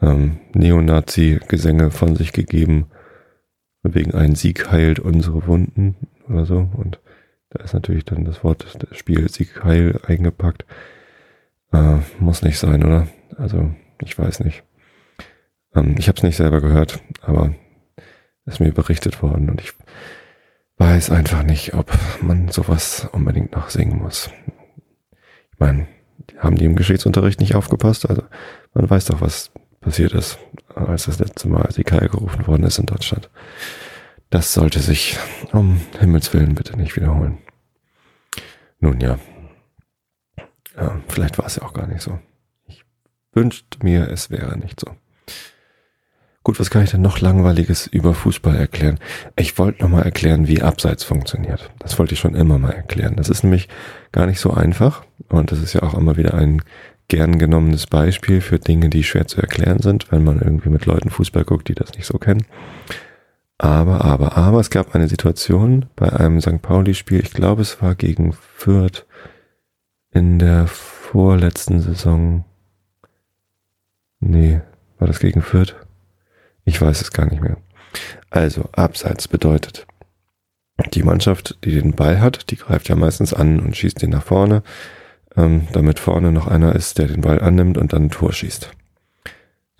ähm, 0.00 0.38
Neonazi-Gesänge 0.54 1.90
von 1.90 2.16
sich 2.16 2.32
gegeben. 2.32 2.86
Wegen 3.82 4.14
ein 4.14 4.36
Sieg 4.36 4.70
heilt 4.70 5.00
unsere 5.00 5.46
Wunden 5.46 5.96
oder 6.28 6.46
so. 6.46 6.68
Und 6.74 7.00
da 7.50 7.64
ist 7.64 7.74
natürlich 7.74 8.04
dann 8.04 8.24
das 8.24 8.44
Wort 8.44 8.64
das 8.78 8.96
Spiel 8.96 9.28
Sieg 9.28 9.64
heil 9.64 9.98
eingepackt. 10.06 10.64
Äh, 11.72 11.98
muss 12.20 12.42
nicht 12.42 12.58
sein, 12.58 12.84
oder? 12.84 13.08
Also, 13.36 13.74
ich 14.00 14.16
weiß 14.16 14.40
nicht. 14.40 14.62
Ähm, 15.74 15.96
ich 15.98 16.06
habe 16.06 16.18
es 16.18 16.22
nicht 16.22 16.36
selber 16.36 16.60
gehört, 16.60 17.00
aber 17.20 17.54
ist 18.46 18.60
mir 18.60 18.72
berichtet 18.72 19.22
worden 19.22 19.50
und 19.50 19.60
ich 19.60 19.72
weiß 20.78 21.10
einfach 21.10 21.42
nicht, 21.42 21.74
ob 21.74 21.92
man 22.20 22.48
sowas 22.48 23.08
unbedingt 23.12 23.52
noch 23.52 23.70
singen 23.70 23.98
muss. 24.02 24.30
Ich 25.52 25.58
meine, 25.58 25.86
haben 26.38 26.56
die 26.56 26.64
im 26.64 26.76
Geschichtsunterricht 26.76 27.40
nicht 27.40 27.54
aufgepasst? 27.54 28.08
Also 28.08 28.22
man 28.74 28.88
weiß 28.88 29.06
doch, 29.06 29.20
was 29.20 29.50
passiert 29.80 30.12
ist, 30.12 30.38
als 30.74 31.06
das 31.06 31.18
letzte 31.18 31.48
Mal 31.48 31.68
die 31.76 31.84
Kai 31.84 32.06
gerufen 32.06 32.46
worden 32.46 32.64
ist 32.64 32.78
in 32.78 32.86
Deutschland. 32.86 33.30
Das 34.30 34.54
sollte 34.54 34.80
sich 34.80 35.18
um 35.52 35.80
Himmels 35.98 36.32
Willen 36.32 36.54
bitte 36.54 36.76
nicht 36.76 36.96
wiederholen. 36.96 37.38
Nun 38.80 39.00
ja, 39.00 39.18
ja, 40.76 41.00
vielleicht 41.08 41.38
war 41.38 41.46
es 41.46 41.56
ja 41.56 41.62
auch 41.62 41.74
gar 41.74 41.86
nicht 41.86 42.02
so. 42.02 42.18
Ich 42.66 42.84
wünschte 43.32 43.78
mir, 43.82 44.08
es 44.08 44.30
wäre 44.30 44.56
nicht 44.58 44.80
so. 44.80 44.96
Gut, 46.44 46.58
was 46.58 46.70
kann 46.70 46.82
ich 46.82 46.90
denn 46.90 47.02
noch 47.02 47.20
langweiliges 47.20 47.86
über 47.86 48.14
Fußball 48.14 48.56
erklären? 48.56 48.98
Ich 49.36 49.58
wollte 49.58 49.82
nochmal 49.82 50.02
erklären, 50.02 50.48
wie 50.48 50.62
Abseits 50.62 51.04
funktioniert. 51.04 51.70
Das 51.78 51.98
wollte 51.98 52.14
ich 52.14 52.20
schon 52.20 52.34
immer 52.34 52.58
mal 52.58 52.72
erklären. 52.72 53.14
Das 53.16 53.28
ist 53.28 53.44
nämlich 53.44 53.68
gar 54.10 54.26
nicht 54.26 54.40
so 54.40 54.52
einfach 54.52 55.04
und 55.28 55.52
das 55.52 55.60
ist 55.60 55.72
ja 55.72 55.82
auch 55.82 55.94
immer 55.94 56.16
wieder 56.16 56.34
ein 56.34 56.62
gern 57.06 57.38
genommenes 57.38 57.86
Beispiel 57.86 58.40
für 58.40 58.58
Dinge, 58.58 58.88
die 58.88 59.04
schwer 59.04 59.26
zu 59.26 59.40
erklären 59.40 59.80
sind, 59.80 60.10
wenn 60.10 60.24
man 60.24 60.40
irgendwie 60.40 60.70
mit 60.70 60.86
Leuten 60.86 61.10
Fußball 61.10 61.44
guckt, 61.44 61.68
die 61.68 61.74
das 61.74 61.92
nicht 61.94 62.06
so 62.06 62.18
kennen. 62.18 62.44
Aber, 63.58 64.04
aber, 64.04 64.36
aber, 64.36 64.58
es 64.58 64.70
gab 64.70 64.94
eine 64.94 65.08
Situation 65.08 65.86
bei 65.94 66.12
einem 66.12 66.40
St. 66.40 66.60
Pauli-Spiel, 66.62 67.20
ich 67.20 67.32
glaube, 67.32 67.62
es 67.62 67.80
war 67.80 67.94
gegen 67.94 68.32
Fürth, 68.32 69.06
in 70.10 70.38
der 70.38 70.66
vorletzten 70.66 71.80
Saison. 71.80 72.44
Nee, 74.18 74.60
war 74.98 75.06
das 75.06 75.20
gegen 75.20 75.42
Fürth? 75.42 75.76
Ich 76.64 76.80
weiß 76.80 77.00
es 77.00 77.10
gar 77.10 77.26
nicht 77.26 77.42
mehr. 77.42 77.56
Also, 78.30 78.68
Abseits 78.72 79.28
bedeutet, 79.28 79.86
die 80.94 81.02
Mannschaft, 81.02 81.58
die 81.64 81.72
den 81.72 81.92
Ball 81.92 82.20
hat, 82.20 82.50
die 82.50 82.56
greift 82.56 82.88
ja 82.88 82.96
meistens 82.96 83.34
an 83.34 83.60
und 83.60 83.76
schießt 83.76 84.02
ihn 84.02 84.10
nach 84.10 84.24
vorne, 84.24 84.62
ähm, 85.36 85.68
damit 85.72 85.98
vorne 85.98 86.32
noch 86.32 86.46
einer 86.46 86.74
ist, 86.74 86.98
der 86.98 87.08
den 87.08 87.20
Ball 87.20 87.40
annimmt 87.40 87.78
und 87.78 87.92
dann 87.92 88.04
ein 88.04 88.10
Tor 88.10 88.32
schießt. 88.32 88.70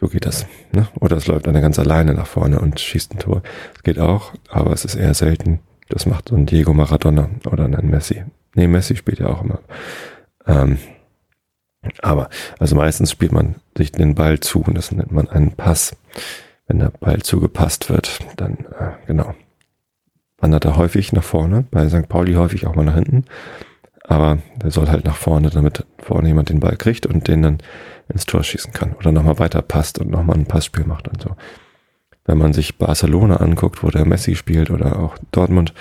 So 0.01 0.09
geht 0.09 0.27
das. 0.27 0.47
Ne? 0.73 0.89
Oder 0.99 1.17
es 1.17 1.27
läuft 1.27 1.47
einer 1.47 1.61
ganz 1.61 1.79
alleine 1.79 2.15
nach 2.15 2.27
vorne 2.27 2.59
und 2.59 2.81
schießt 2.81 3.15
ein 3.15 3.19
Tor. 3.19 3.43
Das 3.75 3.83
geht 3.83 3.99
auch, 3.99 4.33
aber 4.49 4.73
es 4.73 4.85
ist 4.85 4.97
eher 4.97 5.15
selten. 5.15 5.61
Das 5.89 6.07
macht 6.07 6.29
so 6.29 6.37
ein 6.37 6.47
Diego 6.47 6.75
Maradona 6.75 7.31
oder 7.45 7.65
ein 7.65 7.91
Messi. 7.91 8.25
Nee, 8.55 8.67
Messi 8.67 8.97
spielt 8.97 9.21
ja 9.21 9.29
auch 9.29 9.43
immer. 9.43 9.61
Ähm, 10.47 10.79
aber, 12.01 12.29
also 12.59 12.77
meistens 12.77 13.11
spielt 13.11 13.33
man 13.33 13.57
sich 13.77 13.93
den 13.93 14.15
Ball 14.15 14.41
zu 14.41 14.63
und 14.63 14.75
das 14.77 14.93
nennt 14.93 15.13
man 15.13 15.29
einen 15.29 15.53
Pass. 15.53 15.97
Wenn 16.73 16.79
der 16.79 16.89
Ball 16.89 17.21
zugepasst 17.21 17.91
wird, 17.91 18.21
dann, 18.37 18.65
äh, 18.79 18.93
genau, 19.07 19.35
wandert 20.39 20.65
er 20.65 20.79
häufig 20.79 21.13
nach 21.13 21.23
vorne, 21.23 21.67
bei 21.71 21.87
St. 21.87 22.09
Pauli 22.09 22.33
häufig 22.33 22.67
auch 22.67 22.75
mal 22.75 22.87
nach 22.87 22.95
hinten. 22.95 23.27
Aber 24.05 24.39
der 24.57 24.71
soll 24.71 24.89
halt 24.89 25.05
nach 25.05 25.17
vorne, 25.17 25.51
damit 25.51 25.85
vorne 25.99 26.29
jemand 26.29 26.49
den 26.49 26.61
Ball 26.61 26.79
kriegt 26.79 27.05
und 27.05 27.29
den 27.29 27.43
dann 27.43 27.59
ins 28.09 28.25
Tor 28.25 28.43
schießen 28.43 28.73
kann. 28.73 28.95
Oder 28.95 29.13
nochmal 29.13 29.39
weiter 29.39 29.61
passt 29.61 29.99
und 29.99 30.09
nochmal 30.09 30.39
ein 30.39 30.47
Passspiel 30.47 30.87
macht 30.87 31.09
und 31.09 31.21
so. 31.21 31.37
Wenn 32.25 32.39
man 32.39 32.55
sich 32.55 32.79
Barcelona 32.79 33.37
anguckt, 33.37 33.83
wo 33.83 33.91
der 33.91 34.07
Messi 34.07 34.35
spielt 34.35 34.71
oder 34.71 34.99
auch 34.99 35.19
Dortmund, 35.31 35.75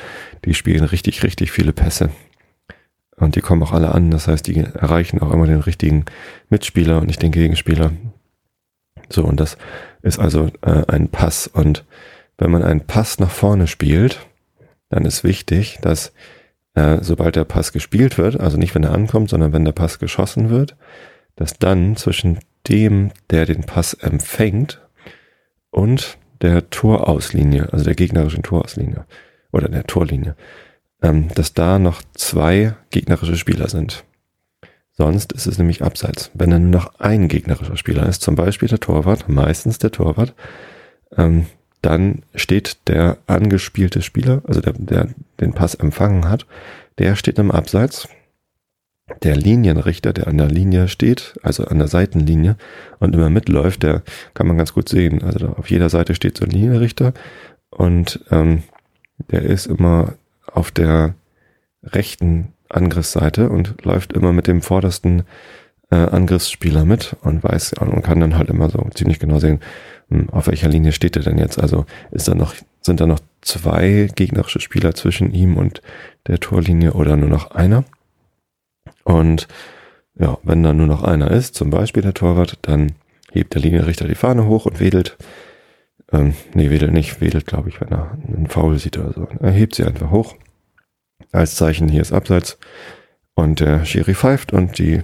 die 0.43 0.53
spielen 0.53 0.83
richtig, 0.83 1.23
richtig 1.23 1.53
viele 1.53 1.71
Pässe. 1.71 2.09
Und 3.15 3.37
die 3.37 3.41
kommen 3.41 3.63
auch 3.63 3.71
alle 3.71 3.95
an. 3.95 4.11
Das 4.11 4.27
heißt, 4.27 4.45
die 4.45 4.59
erreichen 4.59 5.21
auch 5.21 5.31
immer 5.31 5.47
den 5.47 5.61
richtigen 5.61 6.03
Mitspieler 6.49 6.99
und 6.99 7.07
nicht 7.07 7.21
den 7.21 7.31
Gegenspieler. 7.31 7.93
So, 9.09 9.23
und 9.23 9.39
das 9.39 9.57
ist 10.01 10.19
also 10.19 10.49
äh, 10.61 10.83
ein 10.87 11.09
Pass. 11.09 11.47
Und 11.47 11.85
wenn 12.37 12.51
man 12.51 12.63
einen 12.63 12.81
Pass 12.81 13.19
nach 13.19 13.31
vorne 13.31 13.67
spielt, 13.67 14.25
dann 14.89 15.05
ist 15.05 15.23
wichtig, 15.23 15.79
dass 15.81 16.13
äh, 16.73 16.97
sobald 17.01 17.35
der 17.35 17.45
Pass 17.45 17.71
gespielt 17.73 18.17
wird, 18.17 18.39
also 18.39 18.57
nicht 18.57 18.75
wenn 18.75 18.83
er 18.83 18.93
ankommt, 18.93 19.29
sondern 19.29 19.53
wenn 19.53 19.65
der 19.65 19.71
Pass 19.71 19.99
geschossen 19.99 20.49
wird, 20.49 20.75
dass 21.35 21.53
dann 21.59 21.95
zwischen 21.95 22.39
dem, 22.67 23.11
der 23.29 23.45
den 23.45 23.63
Pass 23.63 23.93
empfängt 23.93 24.81
und 25.69 26.17
der 26.41 26.69
Torauslinie, 26.69 27.71
also 27.71 27.85
der 27.85 27.95
gegnerischen 27.95 28.43
Torauslinie 28.43 29.05
oder 29.51 29.69
der 29.69 29.85
Torlinie, 29.85 30.35
ähm, 31.01 31.27
dass 31.35 31.53
da 31.53 31.79
noch 31.79 32.01
zwei 32.13 32.75
gegnerische 32.89 33.35
Spieler 33.35 33.69
sind. 33.69 34.03
Sonst 35.01 35.31
ist 35.31 35.47
es 35.47 35.57
nämlich 35.57 35.81
abseits. 35.81 36.29
Wenn 36.35 36.51
dann 36.51 36.69
nur 36.69 36.79
noch 36.79 36.99
ein 36.99 37.27
gegnerischer 37.27 37.75
Spieler 37.75 38.05
ist, 38.05 38.21
zum 38.21 38.35
Beispiel 38.35 38.69
der 38.69 38.79
Torwart, 38.79 39.27
meistens 39.27 39.79
der 39.79 39.89
Torwart, 39.89 40.35
ähm, 41.17 41.47
dann 41.81 42.21
steht 42.35 42.87
der 42.87 43.17
angespielte 43.25 44.03
Spieler, 44.03 44.43
also 44.45 44.61
der, 44.61 44.73
der 44.73 45.07
den 45.39 45.53
Pass 45.53 45.73
empfangen 45.73 46.29
hat, 46.29 46.45
der 46.99 47.15
steht 47.15 47.39
im 47.39 47.49
Abseits. 47.49 48.09
Der 49.23 49.35
Linienrichter, 49.35 50.13
der 50.13 50.27
an 50.27 50.37
der 50.37 50.49
Linie 50.49 50.87
steht, 50.87 51.33
also 51.41 51.65
an 51.65 51.79
der 51.79 51.87
Seitenlinie 51.87 52.55
und 52.99 53.15
immer 53.15 53.31
mitläuft, 53.31 53.81
der 53.81 54.03
kann 54.35 54.45
man 54.45 54.59
ganz 54.59 54.71
gut 54.71 54.87
sehen. 54.87 55.23
Also 55.23 55.47
auf 55.47 55.71
jeder 55.71 55.89
Seite 55.89 56.13
steht 56.13 56.37
so 56.37 56.45
ein 56.45 56.51
Linienrichter 56.51 57.15
und 57.71 58.23
ähm, 58.29 58.61
der 59.31 59.41
ist 59.41 59.65
immer 59.65 60.13
auf 60.45 60.69
der 60.69 61.15
rechten 61.81 62.53
Angriffsseite 62.75 63.49
und 63.49 63.83
läuft 63.83 64.13
immer 64.13 64.33
mit 64.33 64.47
dem 64.47 64.61
vordersten 64.61 65.23
äh, 65.89 65.95
Angriffsspieler 65.95 66.85
mit 66.85 67.15
und 67.21 67.43
weiß 67.43 67.73
und 67.73 68.01
kann 68.01 68.19
dann 68.19 68.37
halt 68.37 68.49
immer 68.49 68.69
so 68.69 68.87
ziemlich 68.93 69.19
genau 69.19 69.39
sehen, 69.39 69.59
hm, 70.09 70.29
auf 70.29 70.47
welcher 70.47 70.69
Linie 70.69 70.91
steht 70.91 71.15
er 71.15 71.23
denn 71.23 71.37
jetzt. 71.37 71.59
Also 71.59 71.85
ist 72.11 72.27
da 72.27 72.35
noch, 72.35 72.55
sind 72.81 72.99
da 72.99 73.07
noch 73.07 73.19
zwei 73.41 74.09
gegnerische 74.15 74.59
Spieler 74.59 74.95
zwischen 74.95 75.33
ihm 75.33 75.57
und 75.57 75.81
der 76.27 76.39
Torlinie 76.39 76.93
oder 76.93 77.17
nur 77.17 77.29
noch 77.29 77.51
einer? 77.51 77.83
Und 79.03 79.47
ja, 80.17 80.37
wenn 80.43 80.63
dann 80.63 80.77
nur 80.77 80.87
noch 80.87 81.03
einer 81.03 81.31
ist, 81.31 81.55
zum 81.55 81.69
Beispiel 81.69 82.03
der 82.03 82.13
Torwart, 82.13 82.59
dann 82.61 82.93
hebt 83.31 83.53
der 83.53 83.61
Linienrichter 83.61 84.07
die 84.07 84.15
Fahne 84.15 84.45
hoch 84.45 84.65
und 84.65 84.79
wedelt 84.79 85.17
ähm, 86.11 86.33
nee, 86.53 86.69
wedelt 86.69 86.91
nicht, 86.91 87.21
wedelt, 87.21 87.45
glaube 87.45 87.69
ich, 87.69 87.79
wenn 87.79 87.89
er 87.89 88.11
einen 88.11 88.47
Foul 88.47 88.77
sieht 88.77 88.97
oder 88.97 89.13
so. 89.13 89.27
Er 89.39 89.51
hebt 89.51 89.75
sie 89.75 89.85
einfach 89.85 90.11
hoch. 90.11 90.35
Als 91.31 91.55
Zeichen, 91.55 91.87
hier 91.87 92.01
ist 92.01 92.13
Abseits. 92.13 92.57
Und 93.33 93.59
der 93.59 93.85
Schiri 93.85 94.13
pfeift 94.13 94.53
und 94.53 94.77
die 94.77 95.01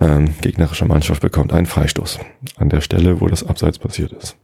ähm, 0.00 0.34
gegnerische 0.40 0.84
Mannschaft 0.84 1.22
bekommt 1.22 1.52
einen 1.52 1.66
Freistoß 1.66 2.20
an 2.56 2.68
der 2.68 2.80
Stelle, 2.80 3.20
wo 3.20 3.26
das 3.26 3.44
Abseits 3.44 3.78
passiert 3.78 4.12
ist. 4.12 4.36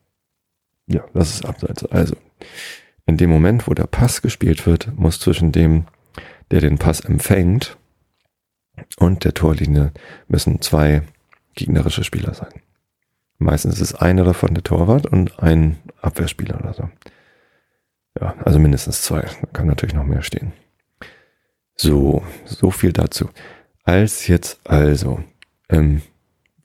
Ja, 0.87 1.05
das 1.15 1.31
ist 1.31 1.47
Abseits. 1.47 1.85
Also, 1.87 2.17
in 3.07 3.17
dem 3.17 3.31
Moment, 3.31 3.69
wo 3.69 3.75
der 3.75 3.87
Pass 3.87 4.23
gespielt 4.23 4.67
wird, 4.67 4.93
muss 4.99 5.21
zwischen 5.21 5.53
dem, 5.53 5.87
der 6.51 6.61
den 6.61 6.79
Pass 6.79 7.01
empfängt, 7.01 7.77
und 8.99 9.25
der 9.25 9.35
Torlinie 9.35 9.93
müssen 10.29 10.61
zwei 10.61 11.03
gegnerische 11.55 12.05
Spieler 12.05 12.35
sein. 12.35 12.53
Meistens 13.39 13.81
ist 13.81 13.95
einer 13.95 14.25
davon 14.25 14.55
der 14.55 14.65
Torwart 14.65 15.07
und 15.07 15.39
ein 15.41 15.79
Abwehrspieler 16.01 16.59
oder 16.61 16.75
so. 16.75 16.89
Ja, 18.21 18.35
also 18.45 18.59
mindestens 18.59 19.03
zwei. 19.03 19.23
Da 19.23 19.47
kann 19.53 19.67
natürlich 19.67 19.95
noch 19.95 20.05
mehr 20.05 20.23
stehen. 20.23 20.53
So, 21.77 22.23
so 22.45 22.71
viel 22.71 22.93
dazu. 22.93 23.29
Als 23.85 24.27
jetzt 24.29 24.61
also 24.65 25.23
im 25.69 26.03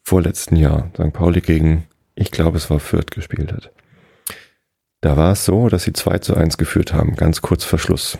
vorletzten 0.03 0.55
Jahr 0.55 0.91
St. 0.93 1.13
Pauli 1.13 1.41
gegen, 1.41 1.87
ich 2.15 2.31
glaube 2.31 2.57
es 2.57 2.69
war 2.69 2.79
Fürth 2.79 3.11
gespielt 3.11 3.51
hat. 3.51 3.71
Da 5.01 5.15
war 5.15 5.31
es 5.31 5.45
so, 5.45 5.69
dass 5.69 5.83
sie 5.83 5.93
2 5.93 6.19
zu 6.19 6.35
1 6.35 6.57
geführt 6.57 6.93
haben, 6.93 7.15
ganz 7.15 7.41
kurz 7.41 7.63
vor 7.63 7.79
Schluss. 7.79 8.17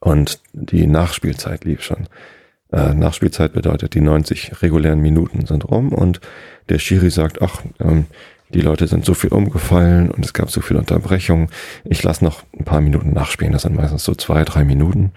Und 0.00 0.40
die 0.52 0.86
Nachspielzeit 0.86 1.64
lief 1.64 1.82
schon. 1.82 2.08
Äh, 2.72 2.94
Nachspielzeit 2.94 3.52
bedeutet, 3.52 3.94
die 3.94 4.00
90 4.00 4.62
regulären 4.62 5.00
Minuten 5.00 5.46
sind 5.46 5.68
rum 5.68 5.92
und 5.92 6.20
der 6.68 6.78
Schiri 6.78 7.10
sagt, 7.10 7.42
ach, 7.42 7.62
ähm, 7.80 8.06
die 8.50 8.60
Leute 8.60 8.86
sind 8.86 9.04
so 9.04 9.14
viel 9.14 9.30
umgefallen 9.30 10.10
und 10.10 10.24
es 10.24 10.32
gab 10.32 10.50
so 10.50 10.60
viele 10.60 10.78
Unterbrechungen. 10.78 11.48
Ich 11.84 12.02
lasse 12.02 12.24
noch 12.24 12.44
ein 12.56 12.64
paar 12.64 12.80
Minuten 12.80 13.12
nachspielen. 13.12 13.52
Das 13.52 13.62
sind 13.62 13.74
meistens 13.74 14.04
so 14.04 14.14
zwei, 14.14 14.44
drei 14.44 14.64
Minuten, 14.64 15.12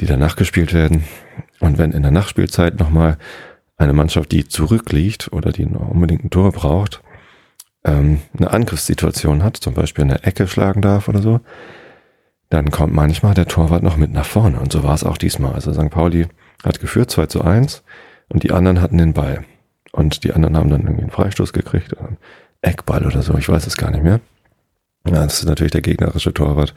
die 0.00 0.06
dann 0.06 0.20
nachgespielt 0.20 0.72
werden. 0.72 1.04
Und 1.60 1.78
wenn 1.78 1.92
in 1.92 2.02
der 2.02 2.10
Nachspielzeit 2.10 2.78
nochmal 2.78 3.18
eine 3.76 3.92
Mannschaft, 3.92 4.32
die 4.32 4.46
zurückliegt 4.46 5.32
oder 5.32 5.52
die 5.52 5.66
noch 5.66 5.88
unbedingt 5.88 6.24
ein 6.24 6.30
Tor 6.30 6.52
braucht, 6.52 7.02
ähm, 7.84 8.20
eine 8.36 8.50
Angriffssituation 8.50 9.42
hat, 9.42 9.56
zum 9.56 9.74
Beispiel 9.74 10.04
eine 10.04 10.22
Ecke 10.22 10.46
schlagen 10.46 10.82
darf 10.82 11.08
oder 11.08 11.20
so, 11.20 11.40
dann 12.50 12.70
kommt 12.70 12.92
manchmal 12.92 13.34
der 13.34 13.46
Torwart 13.46 13.82
noch 13.82 13.96
mit 13.96 14.12
nach 14.12 14.26
vorne. 14.26 14.60
Und 14.60 14.72
so 14.72 14.82
war 14.82 14.94
es 14.94 15.04
auch 15.04 15.16
diesmal. 15.16 15.54
Also 15.54 15.72
St. 15.72 15.90
Pauli 15.90 16.26
hat 16.62 16.80
geführt 16.80 17.10
2 17.10 17.26
zu 17.26 17.42
1 17.42 17.82
und 18.28 18.42
die 18.42 18.52
anderen 18.52 18.80
hatten 18.80 18.98
den 18.98 19.14
Ball. 19.14 19.44
Und 19.92 20.24
die 20.24 20.32
anderen 20.32 20.56
haben 20.56 20.70
dann 20.70 20.82
irgendwie 20.82 21.02
einen 21.02 21.10
Freistoß 21.10 21.52
gekriegt, 21.52 21.92
oder 21.92 22.08
einen 22.08 22.18
Eckball 22.62 23.06
oder 23.06 23.22
so, 23.22 23.36
ich 23.36 23.48
weiß 23.48 23.66
es 23.66 23.76
gar 23.76 23.90
nicht 23.90 24.04
mehr. 24.04 24.20
Ja, 25.06 25.24
das 25.24 25.40
ist 25.40 25.46
natürlich 25.46 25.72
der 25.72 25.80
gegnerische 25.80 26.32
Torwart 26.32 26.74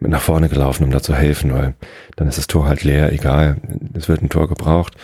mit 0.00 0.10
nach 0.10 0.22
vorne 0.22 0.48
gelaufen, 0.48 0.84
um 0.84 0.90
da 0.90 1.00
zu 1.00 1.14
helfen, 1.14 1.52
weil 1.52 1.74
dann 2.16 2.28
ist 2.28 2.38
das 2.38 2.46
Tor 2.46 2.66
halt 2.66 2.82
leer, 2.82 3.12
egal, 3.12 3.58
es 3.94 4.08
wird 4.08 4.22
ein 4.22 4.28
Tor 4.28 4.48
gebraucht. 4.48 4.94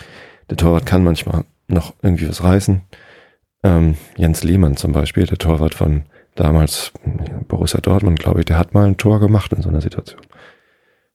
Der 0.49 0.57
Torwart 0.57 0.85
kann 0.85 1.03
manchmal 1.03 1.45
noch 1.67 1.93
irgendwie 2.01 2.27
was 2.27 2.43
reißen. 2.43 2.81
Ähm, 3.63 3.95
Jens 4.15 4.43
Lehmann 4.43 4.77
zum 4.77 4.91
Beispiel, 4.91 5.25
der 5.25 5.37
Torwart 5.37 5.75
von 5.75 6.03
damals 6.35 6.91
Borussia 7.47 7.79
Dortmund, 7.79 8.19
glaube 8.19 8.39
ich, 8.39 8.45
der 8.45 8.57
hat 8.57 8.73
mal 8.73 8.85
ein 8.85 8.97
Tor 8.97 9.19
gemacht 9.19 9.53
in 9.53 9.61
so 9.61 9.69
einer 9.69 9.81
Situation. 9.81 10.21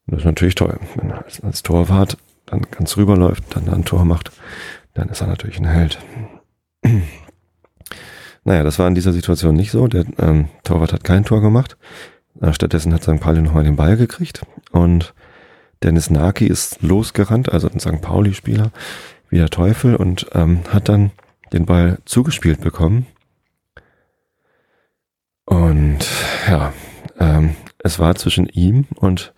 Und 0.05 0.11
das 0.11 0.19
ist 0.19 0.25
natürlich 0.25 0.55
toll, 0.55 0.79
wenn 0.95 1.11
er 1.11 1.23
als, 1.23 1.41
als 1.41 1.63
Torwart 1.63 2.17
dann 2.45 2.61
ganz 2.71 2.97
rüberläuft, 2.97 3.43
dann 3.55 3.69
ein 3.69 3.85
Tor 3.85 4.05
macht, 4.05 4.31
dann 4.93 5.09
ist 5.09 5.21
er 5.21 5.27
natürlich 5.27 5.59
ein 5.59 5.67
Held. 5.67 5.97
Naja, 8.43 8.63
das 8.63 8.79
war 8.79 8.87
in 8.87 8.95
dieser 8.95 9.13
Situation 9.13 9.55
nicht 9.55 9.71
so. 9.71 9.87
Der 9.87 10.05
ähm, 10.19 10.49
Torwart 10.63 10.93
hat 10.93 11.03
kein 11.03 11.25
Tor 11.25 11.41
gemacht. 11.41 11.77
Stattdessen 12.51 12.93
hat 12.93 13.03
St. 13.03 13.19
Pauli 13.19 13.41
nochmal 13.41 13.63
den 13.63 13.75
Ball 13.75 13.95
gekriegt 13.95 14.41
und 14.71 15.13
Dennis 15.83 16.09
Naki 16.09 16.47
ist 16.47 16.81
losgerannt, 16.81 17.51
also 17.51 17.69
ein 17.69 17.79
St. 17.79 18.01
Pauli-Spieler, 18.01 18.71
wie 19.29 19.37
der 19.37 19.49
Teufel 19.49 19.95
und 19.95 20.27
ähm, 20.33 20.61
hat 20.69 20.89
dann 20.89 21.11
den 21.51 21.65
Ball 21.65 21.99
zugespielt 22.05 22.61
bekommen. 22.61 23.05
Und 25.45 25.99
ja, 26.49 26.73
ähm, 27.19 27.55
es 27.79 27.99
war 27.99 28.15
zwischen 28.15 28.47
ihm 28.47 28.85
und 28.95 29.33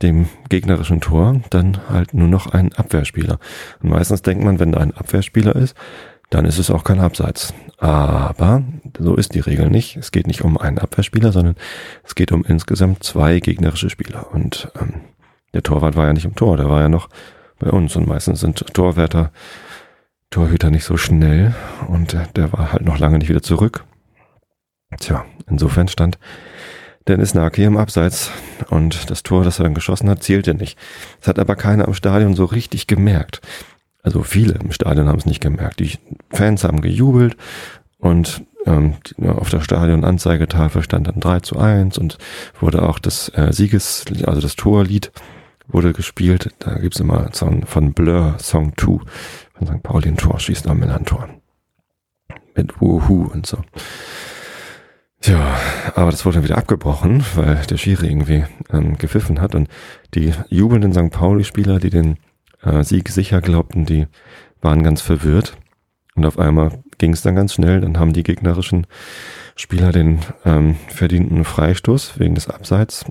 dem 0.00 0.28
gegnerischen 0.48 1.00
Tor 1.00 1.40
dann 1.50 1.88
halt 1.88 2.14
nur 2.14 2.26
noch 2.26 2.46
ein 2.46 2.72
Abwehrspieler. 2.72 3.38
Und 3.82 3.90
meistens 3.90 4.22
denkt 4.22 4.42
man, 4.42 4.58
wenn 4.58 4.72
da 4.72 4.80
ein 4.80 4.96
Abwehrspieler 4.96 5.54
ist, 5.54 5.76
dann 6.32 6.46
ist 6.46 6.58
es 6.58 6.70
auch 6.70 6.82
kein 6.82 6.98
Abseits. 6.98 7.52
Aber 7.76 8.62
so 8.98 9.16
ist 9.16 9.34
die 9.34 9.40
Regel 9.40 9.68
nicht. 9.68 9.96
Es 9.96 10.12
geht 10.12 10.26
nicht 10.26 10.42
um 10.42 10.56
einen 10.56 10.78
Abwehrspieler, 10.78 11.30
sondern 11.30 11.56
es 12.04 12.14
geht 12.14 12.32
um 12.32 12.42
insgesamt 12.44 13.04
zwei 13.04 13.38
gegnerische 13.38 13.90
Spieler. 13.90 14.32
Und 14.32 14.72
ähm, 14.80 15.02
der 15.52 15.62
Torwart 15.62 15.94
war 15.94 16.06
ja 16.06 16.12
nicht 16.14 16.24
im 16.24 16.34
Tor, 16.34 16.56
der 16.56 16.70
war 16.70 16.80
ja 16.80 16.88
noch 16.88 17.10
bei 17.58 17.70
uns. 17.70 17.96
Und 17.96 18.06
meistens 18.08 18.40
sind 18.40 18.64
Torwärter, 18.72 19.30
Torhüter 20.30 20.70
nicht 20.70 20.84
so 20.84 20.96
schnell. 20.96 21.54
Und 21.88 22.14
der, 22.14 22.26
der 22.28 22.52
war 22.52 22.72
halt 22.72 22.84
noch 22.84 22.98
lange 22.98 23.18
nicht 23.18 23.28
wieder 23.28 23.42
zurück. 23.42 23.84
Tja, 24.98 25.26
insofern 25.48 25.88
stand 25.88 26.18
Dennis 27.08 27.34
Naki 27.34 27.64
im 27.64 27.76
Abseits 27.76 28.30
und 28.70 29.10
das 29.10 29.22
Tor, 29.22 29.44
das 29.44 29.58
er 29.58 29.64
dann 29.64 29.74
geschossen 29.74 30.08
hat, 30.08 30.22
zählte 30.22 30.54
nicht. 30.54 30.78
Das 31.18 31.28
hat 31.28 31.38
aber 31.38 31.56
keiner 31.56 31.88
am 31.88 31.94
Stadion 31.94 32.34
so 32.34 32.44
richtig 32.44 32.86
gemerkt. 32.86 33.40
Also 34.02 34.22
viele 34.22 34.54
im 34.54 34.72
Stadion 34.72 35.08
haben 35.08 35.18
es 35.18 35.26
nicht 35.26 35.40
gemerkt. 35.40 35.80
Die 35.80 35.92
Fans 36.30 36.64
haben 36.64 36.80
gejubelt 36.80 37.36
und 37.98 38.44
ähm, 38.66 38.94
auf 39.24 39.50
der 39.50 39.60
Stadionanzeigetafel 39.60 40.82
stand 40.82 41.06
dann 41.06 41.20
3 41.20 41.40
zu 41.40 41.58
1 41.58 41.98
und 41.98 42.18
wurde 42.60 42.82
auch 42.82 42.98
das 42.98 43.28
äh, 43.30 43.52
Sieges, 43.52 44.04
also 44.24 44.40
das 44.40 44.56
Torlied 44.56 45.12
wurde 45.68 45.92
gespielt. 45.92 46.52
Da 46.58 46.78
gibt's 46.78 47.00
immer 47.00 47.32
Song 47.32 47.66
von 47.66 47.92
Blur, 47.92 48.36
Song 48.38 48.72
2, 48.76 48.86
von 49.54 49.66
St. 49.66 49.82
Pauli 49.82 50.08
ein 50.08 50.16
Tor, 50.16 50.38
schießt 50.38 50.66
am 50.66 51.04
Tor. 51.04 51.28
Mit 52.54 52.80
Wuhu 52.80 53.30
und 53.32 53.46
so. 53.46 53.58
Tja, 55.20 55.56
aber 55.94 56.10
das 56.10 56.24
wurde 56.26 56.36
dann 56.36 56.44
wieder 56.44 56.58
abgebrochen, 56.58 57.24
weil 57.36 57.56
der 57.70 57.76
Schiri 57.76 58.08
irgendwie 58.08 58.44
ähm, 58.72 58.98
gepfiffen 58.98 59.40
hat 59.40 59.54
und 59.54 59.68
die 60.14 60.34
jubelnden 60.48 60.92
St. 60.92 61.10
Pauli-Spieler, 61.10 61.78
die 61.78 61.90
den 61.90 62.16
äh, 62.62 62.82
Sieg 62.82 63.08
sicher 63.08 63.40
glaubten, 63.40 63.86
die 63.86 64.06
waren 64.60 64.82
ganz 64.82 65.00
verwirrt. 65.00 65.56
Und 66.14 66.26
auf 66.26 66.38
einmal 66.38 66.82
ging 66.98 67.12
es 67.12 67.22
dann 67.22 67.34
ganz 67.34 67.54
schnell. 67.54 67.80
Dann 67.80 67.98
haben 67.98 68.12
die 68.12 68.22
gegnerischen 68.22 68.86
Spieler 69.56 69.92
den 69.92 70.20
ähm, 70.44 70.76
verdienten 70.88 71.44
Freistoß 71.44 72.18
wegen 72.18 72.34
des 72.34 72.48
Abseits 72.48 73.06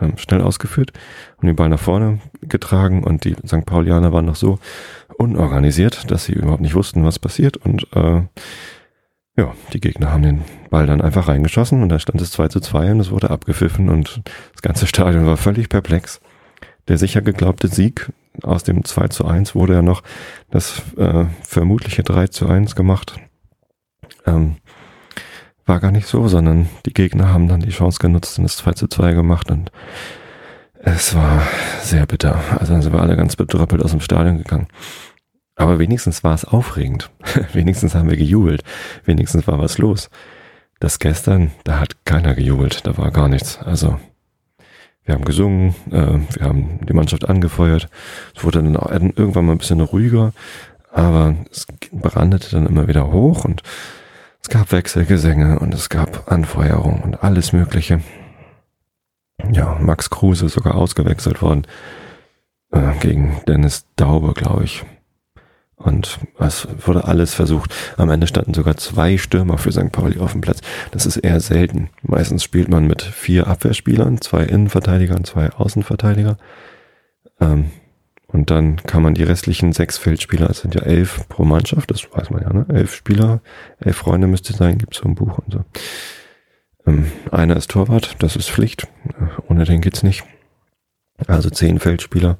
ähm, 0.00 0.16
schnell 0.16 0.40
ausgeführt 0.40 0.92
und 1.38 1.46
den 1.46 1.56
Ball 1.56 1.68
nach 1.68 1.80
vorne 1.80 2.20
getragen. 2.42 3.04
Und 3.04 3.24
die 3.24 3.36
St. 3.46 3.66
Paulianer 3.66 4.12
waren 4.12 4.24
noch 4.24 4.36
so 4.36 4.58
unorganisiert, 5.18 6.10
dass 6.10 6.24
sie 6.24 6.32
überhaupt 6.32 6.62
nicht 6.62 6.74
wussten, 6.74 7.04
was 7.04 7.18
passiert. 7.18 7.56
Und 7.56 7.86
äh, 7.94 8.22
ja, 9.38 9.54
die 9.72 9.80
Gegner 9.80 10.12
haben 10.12 10.22
den 10.22 10.44
Ball 10.70 10.86
dann 10.86 11.02
einfach 11.02 11.28
reingeschossen 11.28 11.82
und 11.82 11.90
da 11.90 11.98
stand 11.98 12.20
es 12.22 12.30
2 12.30 12.48
zu 12.48 12.60
2 12.60 12.92
und 12.92 13.00
es 13.00 13.10
wurde 13.10 13.30
abgepfiffen 13.30 13.90
und 13.90 14.22
das 14.52 14.62
ganze 14.62 14.86
Stadion 14.86 15.26
war 15.26 15.36
völlig 15.36 15.68
perplex. 15.68 16.20
Der 16.88 16.96
sicher 16.96 17.20
geglaubte 17.20 17.68
Sieg 17.68 18.10
aus 18.42 18.64
dem 18.64 18.84
2 18.84 19.08
zu 19.08 19.26
1 19.26 19.54
wurde 19.54 19.74
ja 19.74 19.82
noch 19.82 20.02
das 20.50 20.82
äh, 20.96 21.24
vermutliche 21.42 22.02
3 22.02 22.28
zu 22.28 22.46
1 22.46 22.74
gemacht. 22.74 23.18
Ähm, 24.26 24.56
war 25.64 25.80
gar 25.80 25.90
nicht 25.90 26.06
so, 26.06 26.28
sondern 26.28 26.68
die 26.86 26.94
Gegner 26.94 27.32
haben 27.32 27.48
dann 27.48 27.60
die 27.60 27.70
Chance 27.70 27.98
genutzt 27.98 28.38
und 28.38 28.44
das 28.44 28.56
2 28.56 28.72
zu 28.72 28.86
2 28.88 29.14
gemacht 29.14 29.50
und 29.50 29.72
es 30.78 31.14
war 31.14 31.42
sehr 31.80 32.06
bitter. 32.06 32.40
Also 32.58 32.72
dann 32.72 32.82
sind 32.82 32.92
wir 32.92 33.00
alle 33.00 33.16
ganz 33.16 33.34
bedröppelt 33.34 33.82
aus 33.82 33.90
dem 33.90 34.00
Stadion 34.00 34.38
gegangen. 34.38 34.68
Aber 35.56 35.78
wenigstens 35.78 36.22
war 36.22 36.34
es 36.34 36.44
aufregend. 36.44 37.10
wenigstens 37.52 37.94
haben 37.94 38.08
wir 38.08 38.16
gejubelt. 38.16 38.62
Wenigstens 39.04 39.48
war 39.48 39.58
was 39.58 39.78
los. 39.78 40.10
Das 40.78 40.98
gestern, 40.98 41.50
da 41.64 41.80
hat 41.80 42.04
keiner 42.04 42.34
gejubelt. 42.34 42.86
Da 42.86 42.96
war 42.98 43.10
gar 43.10 43.28
nichts. 43.28 43.58
Also, 43.58 43.98
wir 45.06 45.14
haben 45.14 45.24
gesungen, 45.24 45.74
äh, 45.90 46.18
wir 46.36 46.46
haben 46.46 46.80
die 46.86 46.92
Mannschaft 46.92 47.28
angefeuert. 47.28 47.88
Es 48.34 48.44
wurde 48.44 48.62
dann 48.62 48.74
irgendwann 49.16 49.46
mal 49.46 49.52
ein 49.52 49.58
bisschen 49.58 49.80
ruhiger, 49.80 50.32
aber 50.92 51.36
es 51.50 51.66
brandete 51.92 52.50
dann 52.50 52.66
immer 52.66 52.88
wieder 52.88 53.10
hoch 53.10 53.44
und 53.44 53.62
es 54.42 54.48
gab 54.48 54.70
Wechselgesänge 54.72 55.58
und 55.58 55.74
es 55.74 55.88
gab 55.88 56.30
Anfeuerung 56.30 57.02
und 57.02 57.22
alles 57.22 57.52
Mögliche. 57.52 58.00
Ja, 59.50 59.76
Max 59.80 60.10
Kruse 60.10 60.48
sogar 60.48 60.74
ausgewechselt 60.74 61.42
worden 61.42 61.66
äh, 62.72 62.92
gegen 63.00 63.40
Dennis 63.46 63.86
Daube, 63.96 64.34
glaube 64.34 64.64
ich. 64.64 64.84
Und 65.76 66.18
es 66.38 66.66
wurde 66.86 67.04
alles 67.04 67.34
versucht. 67.34 67.74
Am 67.98 68.08
Ende 68.08 68.26
standen 68.26 68.54
sogar 68.54 68.76
zwei 68.76 69.18
Stürmer 69.18 69.58
für 69.58 69.72
St. 69.72 69.92
Pauli 69.92 70.18
auf 70.18 70.32
dem 70.32 70.40
Platz. 70.40 70.60
Das 70.90 71.04
ist 71.04 71.18
eher 71.18 71.38
selten. 71.40 71.90
Meistens 72.02 72.42
spielt 72.42 72.68
man 72.68 72.86
mit 72.86 73.02
vier 73.02 73.46
Abwehrspielern, 73.46 74.20
zwei 74.22 74.44
Innenverteidigern, 74.44 75.24
zwei 75.24 75.50
Außenverteidiger. 75.50 76.38
Ähm, 77.40 77.70
und 78.28 78.50
dann 78.50 78.76
kann 78.76 79.02
man 79.02 79.14
die 79.14 79.22
restlichen 79.22 79.72
sechs 79.72 79.98
Feldspieler, 79.98 80.50
es 80.50 80.60
sind 80.60 80.74
ja 80.74 80.82
elf 80.82 81.28
pro 81.28 81.44
Mannschaft, 81.44 81.90
das 81.90 82.06
weiß 82.12 82.30
man 82.30 82.42
ja, 82.42 82.52
ne? 82.52 82.66
Elf 82.68 82.94
Spieler, 82.94 83.40
elf 83.78 83.96
Freunde 83.96 84.26
müsste 84.26 84.52
sein, 84.52 84.78
gibt's 84.78 84.98
so 84.98 85.04
ein 85.04 85.14
Buch 85.14 85.38
und 85.38 85.52
so. 85.52 85.64
Ähm, 86.86 87.10
einer 87.30 87.56
ist 87.56 87.70
Torwart, 87.70 88.16
das 88.18 88.34
ist 88.36 88.50
Pflicht. 88.50 88.88
Ohne 89.48 89.64
den 89.64 89.80
geht's 89.80 90.02
nicht. 90.02 90.24
Also 91.26 91.50
zehn 91.50 91.78
Feldspieler 91.78 92.38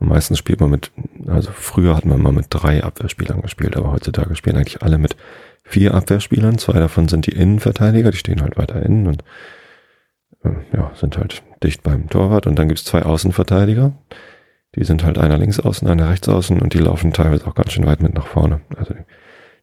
meistens 0.00 0.38
spielt 0.38 0.60
man 0.60 0.70
mit, 0.70 0.90
also 1.26 1.50
früher 1.52 1.96
hat 1.96 2.04
man 2.04 2.22
mal 2.22 2.32
mit 2.32 2.46
drei 2.50 2.82
Abwehrspielern 2.82 3.42
gespielt, 3.42 3.76
aber 3.76 3.92
heutzutage 3.92 4.34
spielen 4.34 4.56
eigentlich 4.56 4.82
alle 4.82 4.98
mit 4.98 5.16
vier 5.62 5.94
Abwehrspielern. 5.94 6.58
Zwei 6.58 6.78
davon 6.78 7.08
sind 7.08 7.26
die 7.26 7.32
Innenverteidiger, 7.32 8.10
die 8.10 8.18
stehen 8.18 8.42
halt 8.42 8.56
weiter 8.56 8.82
innen 8.82 9.06
und 9.06 9.24
äh, 10.42 10.50
ja, 10.76 10.90
sind 10.94 11.18
halt 11.18 11.42
dicht 11.62 11.82
beim 11.82 12.08
Torwart. 12.08 12.46
Und 12.46 12.58
dann 12.58 12.68
gibt's 12.68 12.84
zwei 12.84 13.02
Außenverteidiger. 13.02 13.92
Die 14.76 14.84
sind 14.84 15.04
halt 15.04 15.18
einer 15.18 15.38
links 15.38 15.58
außen, 15.60 15.88
einer 15.88 16.08
rechts 16.08 16.28
außen 16.28 16.60
und 16.60 16.74
die 16.74 16.78
laufen 16.78 17.12
teilweise 17.12 17.46
auch 17.46 17.54
ganz 17.54 17.72
schön 17.72 17.86
weit 17.86 18.02
mit 18.02 18.14
nach 18.14 18.26
vorne. 18.26 18.60
Also 18.76 18.94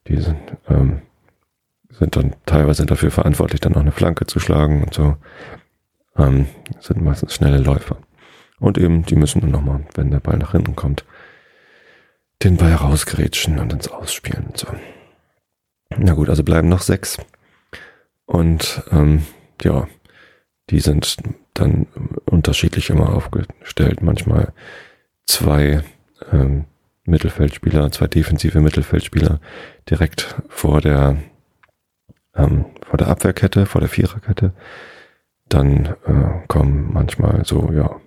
die, 0.08 0.18
sind, 0.18 0.38
ähm, 0.68 1.02
sind 1.90 2.16
dann 2.16 2.36
teilweise 2.46 2.86
dafür 2.86 3.12
verantwortlich, 3.12 3.62
dann 3.62 3.74
noch 3.74 3.82
eine 3.82 3.92
Flanke 3.92 4.28
zu 4.28 4.40
schlagen 4.40 4.84
und 4.84 4.94
so. 4.94 5.16
Ähm, 6.18 6.48
sind 6.80 7.02
meistens 7.02 7.34
schnelle 7.34 7.60
Läufer. 7.60 7.98
Und 8.60 8.78
eben, 8.78 9.06
die 9.06 9.16
müssen 9.16 9.42
dann 9.42 9.52
nochmal, 9.52 9.86
wenn 9.96 10.12
der 10.12 10.20
Ball 10.20 10.38
nach 10.38 10.52
hinten 10.52 10.76
kommt, 10.76 11.06
den 12.44 12.58
Ball 12.58 12.74
rausgrätschen 12.74 13.60
und 13.60 13.74
ins 13.74 13.88
Ausspielen 13.88 14.48
und 14.48 14.58
so. 14.58 14.68
Na 15.98 16.14
gut, 16.14 16.30
also 16.30 16.44
bleiben 16.44 16.70
noch 16.70 16.82
sechs. 16.82 17.18
Und 18.26 18.84
ähm, 18.92 19.24
ja, 19.64 19.88
die 20.70 20.80
sind 20.80 21.18
dann 21.54 21.88
unterschiedlich 22.26 22.90
immer 22.90 23.14
aufgestellt. 23.14 24.02
Manchmal 24.02 24.54
zwei 25.26 25.84
ähm, 26.32 26.66
Mittelfeldspieler, 27.06 27.92
zwei 27.92 28.08
defensive 28.08 28.60
Mittelfeldspieler 28.60 29.40
direkt 29.90 30.36
vor 30.50 30.82
der 30.82 31.18
ähm, 32.36 32.66
vor 32.86 32.98
der 32.98 33.08
Abwehrkette, 33.08 33.66
vor 33.66 33.82
der 33.82 33.90
Viererkette. 33.90 34.54
Dann 35.50 35.86
äh, 36.06 36.48
kommen 36.48 36.92
manchmal 36.94 37.46
so, 37.46 37.72
ja, 37.72 38.00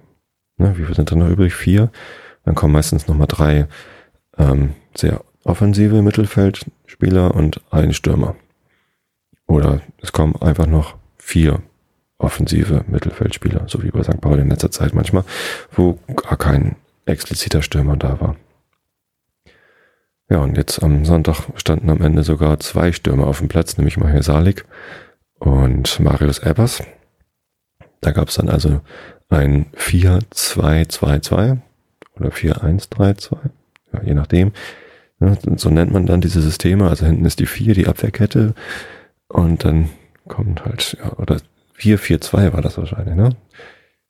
ne, 0.61 0.79
wie 0.79 0.85
viel 0.85 0.94
sind 0.94 1.11
da 1.11 1.16
noch 1.16 1.29
übrig? 1.29 1.55
Vier. 1.55 1.90
Dann 2.44 2.55
kommen 2.55 2.73
meistens 2.73 3.07
nochmal 3.07 3.27
drei 3.27 3.66
ähm, 4.38 4.75
sehr 4.96 5.23
offensive 5.44 6.03
Mittelfeldspieler 6.03 7.35
und 7.35 7.61
ein 7.70 7.92
Stürmer. 7.92 8.37
Oder 9.46 9.81
es 10.01 10.12
kommen 10.12 10.37
einfach 10.40 10.66
noch 10.66 10.96
vier 11.18 11.61
offensive 12.18 12.85
Mittelfeldspieler, 12.87 13.64
so 13.66 13.83
wie 13.83 13.90
bei 13.90 14.03
St. 14.03 14.20
Pauli 14.20 14.42
in 14.42 14.51
letzter 14.51 14.70
Zeit 14.70 14.94
manchmal, 14.94 15.25
wo 15.73 15.99
gar 16.14 16.37
kein 16.37 16.77
expliziter 17.07 17.62
Stürmer 17.62 17.96
da 17.96 18.20
war. 18.20 18.37
Ja, 20.29 20.38
und 20.38 20.57
jetzt 20.57 20.83
am 20.83 21.05
Sonntag 21.05 21.49
standen 21.57 21.90
am 21.90 22.01
Ende 22.01 22.23
sogar 22.23 22.61
zwei 22.61 22.92
Stürmer 22.92 23.27
auf 23.27 23.38
dem 23.38 23.49
Platz, 23.49 23.77
nämlich 23.77 23.96
Mahir 23.96 24.23
Salik 24.23 24.64
und 25.40 25.99
Marius 25.99 26.38
Ebers. 26.38 26.83
Da 28.01 28.12
gab 28.12 28.29
es 28.29 28.37
dann 28.37 28.49
also 28.49 28.81
ein 29.31 29.66
4-2-2-2 29.77 31.59
oder 32.16 32.29
4-1-3-2, 32.31 33.37
ja, 33.93 34.03
je 34.03 34.14
nachdem. 34.14 34.53
Ja, 35.21 35.37
so 35.57 35.71
nennt 35.71 35.93
man 35.93 36.07
dann 36.07 36.21
diese 36.21 36.40
Systeme. 36.43 36.88
Also 36.88 37.07
hinten 37.07 37.25
ist 37.25 37.40
die 37.40 37.47
4, 37.47 37.75
die 37.75 37.87
Abwehrkette 37.87 38.55
und 39.29 39.64
dann 39.64 39.90
kommt 40.29 40.64
halt, 40.64 40.97
ja, 41.03 41.12
oder 41.19 41.40
4-4-2 41.79 42.53
war 42.53 42.62
das 42.62 42.77
wahrscheinlich, 42.77 43.14
ne? 43.14 43.31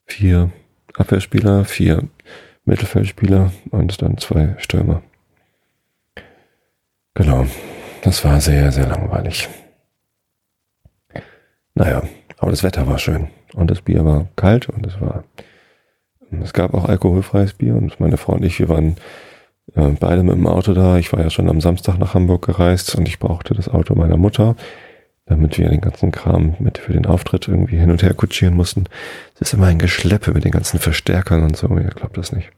Vier 0.06 0.50
Abwehrspieler, 0.96 1.64
vier 1.64 2.08
Mittelfeldspieler 2.64 3.52
und 3.70 4.02
dann 4.02 4.18
zwei 4.18 4.56
Stürmer. 4.58 5.02
Genau. 7.14 7.46
Das 8.02 8.24
war 8.24 8.40
sehr, 8.40 8.72
sehr 8.72 8.88
langweilig. 8.88 9.48
Naja, 11.74 12.02
aber 12.40 12.50
das 12.50 12.62
Wetter 12.62 12.86
war 12.86 12.98
schön. 12.98 13.28
Und 13.54 13.70
das 13.70 13.82
Bier 13.82 14.04
war 14.04 14.26
kalt 14.34 14.68
und 14.68 14.86
es 14.86 15.00
war, 15.00 15.24
es 16.42 16.52
gab 16.52 16.74
auch 16.74 16.86
alkoholfreies 16.86 17.52
Bier 17.52 17.76
und 17.76 18.00
meine 18.00 18.16
Frau 18.16 18.32
und 18.32 18.44
ich, 18.44 18.58
wir 18.58 18.68
waren 18.68 18.96
äh, 19.74 19.90
beide 20.00 20.22
mit 20.22 20.34
dem 20.34 20.46
Auto 20.46 20.72
da. 20.72 20.96
Ich 20.96 21.12
war 21.12 21.20
ja 21.20 21.30
schon 21.30 21.48
am 21.48 21.60
Samstag 21.60 21.98
nach 21.98 22.14
Hamburg 22.14 22.46
gereist 22.46 22.94
und 22.94 23.06
ich 23.06 23.18
brauchte 23.18 23.54
das 23.54 23.68
Auto 23.68 23.94
meiner 23.94 24.16
Mutter, 24.16 24.56
damit 25.26 25.58
wir 25.58 25.68
den 25.68 25.82
ganzen 25.82 26.12
Kram 26.12 26.54
mit 26.58 26.78
für 26.78 26.92
den 26.92 27.06
Auftritt 27.06 27.46
irgendwie 27.46 27.76
hin 27.76 27.90
und 27.90 28.02
her 28.02 28.14
kutschieren 28.14 28.54
mussten. 28.54 28.84
Es 29.34 29.42
ist 29.42 29.54
immer 29.54 29.66
ein 29.66 29.78
Geschleppe 29.78 30.32
mit 30.32 30.44
den 30.44 30.52
ganzen 30.52 30.80
Verstärkern 30.80 31.42
und 31.42 31.56
so. 31.56 31.68
Ihr 31.68 31.90
glaubt 31.90 32.16
das 32.16 32.32
nicht. 32.32 32.50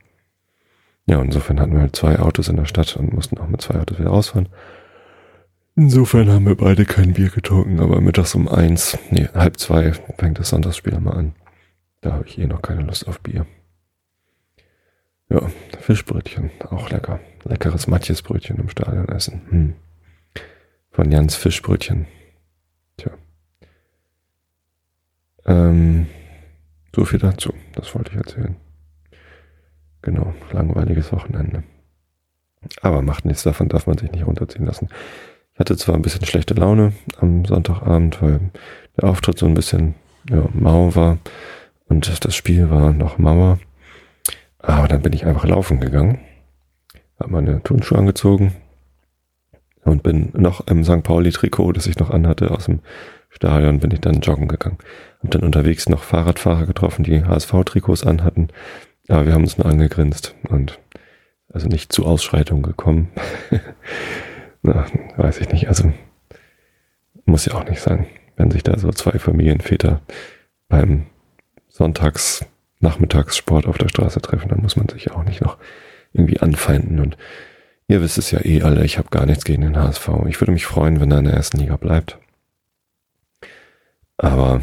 Ja, 1.07 1.21
insofern 1.21 1.59
hatten 1.59 1.73
wir 1.73 1.81
halt 1.81 1.97
zwei 1.97 2.21
Autos 2.21 2.49
in 2.49 2.57
der 2.57 2.67
Stadt 2.67 2.97
und 2.97 3.13
mussten 3.13 3.39
auch 3.39 3.49
mit 3.49 3.61
zwei 3.61 3.81
Autos 3.81 3.99
wieder 3.99 4.13
ausfahren. 4.13 4.49
Insofern 5.75 6.31
haben 6.31 6.47
wir 6.47 6.57
beide 6.57 6.85
kein 6.85 7.15
Bier 7.15 7.31
getrunken, 7.31 7.81
aber 7.81 8.01
mittags 8.01 8.35
um 8.35 8.47
eins, 8.47 8.99
nee, 9.11 9.29
halb 9.33 9.59
zwei 9.59 9.93
fängt 9.93 10.39
das 10.39 10.51
Sonntagsspiel 10.51 10.99
mal 11.01 11.13
an. 11.15 11.35
Da 12.03 12.13
habe 12.13 12.27
ich 12.27 12.39
eh 12.39 12.47
noch 12.47 12.61
keine 12.61 12.83
Lust 12.83 13.09
auf 13.09 13.21
Bier. 13.21 13.47
Ja, 15.31 15.51
Fischbrötchen, 15.81 16.51
auch 16.69 16.91
lecker. 16.91 17.21
Leckeres 17.45 17.87
Matjesbrötchen 17.87 18.59
im 18.59 18.69
Stadion 18.69 19.09
essen. 19.09 19.41
Hm. 19.49 19.75
Von 20.91 21.11
Jans 21.11 21.37
Fischbrötchen. 21.37 22.07
Tja. 22.99 23.13
Ähm, 25.47 26.07
so 26.95 27.07
viel 27.07 27.19
dazu. 27.19 27.55
Das 27.75 27.95
wollte 27.95 28.11
ich 28.11 28.19
erzählen. 28.19 28.57
Genau, 30.03 30.35
langweiliges 30.51 31.13
Wochenende. 31.13 31.63
Aber 32.83 33.01
macht 33.01 33.25
nichts 33.25 33.43
davon, 33.43 33.71
darf 33.71 33.87
man 33.87 33.97
sich 33.97 34.13
nicht 34.13 34.27
runterziehen 34.27 34.67
lassen. 34.67 34.89
Ich 35.55 35.61
hatte 35.61 35.77
zwar 35.77 35.95
ein 35.95 36.03
bisschen 36.03 36.25
schlechte 36.25 36.55
Laune 36.55 36.93
am 37.19 37.45
Sonntagabend, 37.45 38.23
weil 38.23 38.41
der 38.97 39.09
Auftritt 39.09 39.39
so 39.39 39.47
ein 39.47 39.55
bisschen 39.55 39.95
ja, 40.31 40.49
mau 40.55 40.95
war 40.95 41.19
und 41.89 42.25
das 42.25 42.35
Spiel 42.35 42.71
war 42.71 42.93
noch 42.93 43.19
mauer. 43.19 43.59
Aber 44.59 44.89
dann 44.89 45.03
bin 45.03 45.13
ich 45.13 45.27
einfach 45.27 45.45
laufen 45.45 45.81
gegangen, 45.81 46.21
habe 47.19 47.33
meine 47.33 47.63
Turnschuhe 47.63 47.99
angezogen 47.99 48.55
und 49.85 50.03
bin 50.03 50.31
noch 50.35 50.67
im 50.69 50.85
St. 50.85 51.03
Pauli-Trikot, 51.03 51.73
das 51.73 51.87
ich 51.87 51.99
noch 51.99 52.11
anhatte, 52.11 52.51
aus 52.51 52.67
dem 52.67 52.81
Stadion, 53.29 53.81
bin 53.81 53.91
ich 53.91 54.01
dann 54.01 54.21
joggen 54.21 54.49
gegangen. 54.49 54.79
Hab 55.23 55.33
dann 55.33 55.43
unterwegs 55.43 55.89
noch 55.89 56.03
Fahrradfahrer 56.03 56.67
getroffen, 56.67 57.03
die 57.03 57.25
HSV-Trikots 57.25 58.07
anhatten. 58.07 58.49
Aber 59.09 59.27
wir 59.27 59.33
haben 59.33 59.43
uns 59.43 59.59
nur 59.59 59.67
angegrinst 59.67 60.35
und 60.49 60.79
also 61.53 61.67
nicht 61.69 61.93
zu 61.93 62.07
Ausschreitungen 62.07 62.63
gekommen. 62.63 63.11
Na, 64.63 64.87
weiß 65.17 65.41
ich 65.41 65.49
nicht. 65.51 65.69
Also 65.69 65.93
muss 67.25 67.47
ja 67.47 67.55
auch 67.55 67.69
nicht 67.69 67.81
sein, 67.81 68.07
wenn 68.37 68.51
sich 68.51 68.63
da 68.63 68.79
so 68.79 68.91
zwei 68.91 69.19
Familienväter 69.19 70.01
beim 70.69 71.07
Sonntags 71.69 72.45
Nachmittagssport 72.81 73.67
auf 73.67 73.79
der 73.79 73.89
Straße 73.89 74.21
treffen, 74.21 74.49
dann 74.49 74.61
muss 74.61 74.77
man 74.77 74.89
sich 74.89 75.05
ja 75.07 75.15
auch 75.15 75.25
nicht 75.25 75.41
noch 75.41 75.57
irgendwie 76.13 76.41
anfeinden. 76.41 77.01
Und 77.01 77.17
ihr 77.87 78.03
wisst 78.03 78.19
es 78.19 78.31
ja 78.33 78.45
eh 78.45 78.63
alle, 78.63 78.85
ich 78.85 78.99
habe 78.99 79.09
gar 79.11 79.25
nichts 79.25 79.45
gegen 79.45 79.63
den 79.63 79.77
HSV. 79.77 80.09
Ich 80.29 80.41
würde 80.41 80.53
mich 80.53 80.67
freuen, 80.67 81.01
wenn 81.01 81.11
er 81.11 81.19
in 81.19 81.27
der 81.27 81.35
ersten 81.35 81.59
Liga 81.59 81.77
bleibt. 81.77 82.19
Aber 84.17 84.63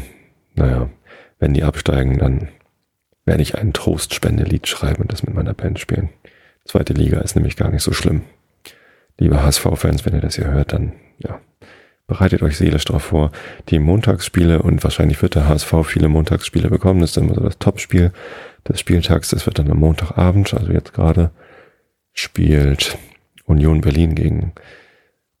naja, 0.54 0.90
wenn 1.38 1.54
die 1.54 1.64
absteigen, 1.64 2.18
dann 2.18 2.48
werde 3.24 3.42
ich 3.42 3.56
ein 3.56 3.72
Trostspende-Lied 3.72 4.68
schreiben 4.68 5.02
und 5.02 5.12
das 5.12 5.22
mit 5.22 5.34
meiner 5.34 5.54
Band 5.54 5.78
spielen. 5.78 6.10
Zweite 6.64 6.92
Liga 6.92 7.20
ist 7.20 7.36
nämlich 7.36 7.56
gar 7.56 7.70
nicht 7.70 7.82
so 7.82 7.92
schlimm. 7.92 8.22
Liebe 9.20 9.42
HSV-Fans, 9.42 10.06
wenn 10.06 10.14
ihr 10.14 10.22
das 10.22 10.36
hier 10.36 10.50
hört, 10.50 10.72
dann 10.72 10.94
ja, 11.18 11.38
bereitet 12.06 12.42
euch 12.42 12.56
seelisch 12.56 12.86
darauf 12.86 13.02
vor. 13.02 13.30
Die 13.68 13.78
Montagsspiele 13.78 14.62
und 14.62 14.82
wahrscheinlich 14.82 15.20
wird 15.20 15.34
der 15.34 15.46
HSV 15.46 15.74
viele 15.84 16.08
Montagsspiele 16.08 16.70
bekommen. 16.70 17.00
Das 17.00 17.10
ist 17.10 17.18
immer 17.18 17.34
so 17.34 17.42
das 17.42 17.58
Topspiel 17.58 18.12
des 18.66 18.80
Spieltags. 18.80 19.28
Das 19.28 19.44
wird 19.44 19.58
dann 19.58 19.70
am 19.70 19.78
Montagabend, 19.78 20.54
also 20.54 20.72
jetzt 20.72 20.94
gerade 20.94 21.30
spielt 22.14 22.96
Union 23.44 23.82
Berlin 23.82 24.14
gegen 24.14 24.52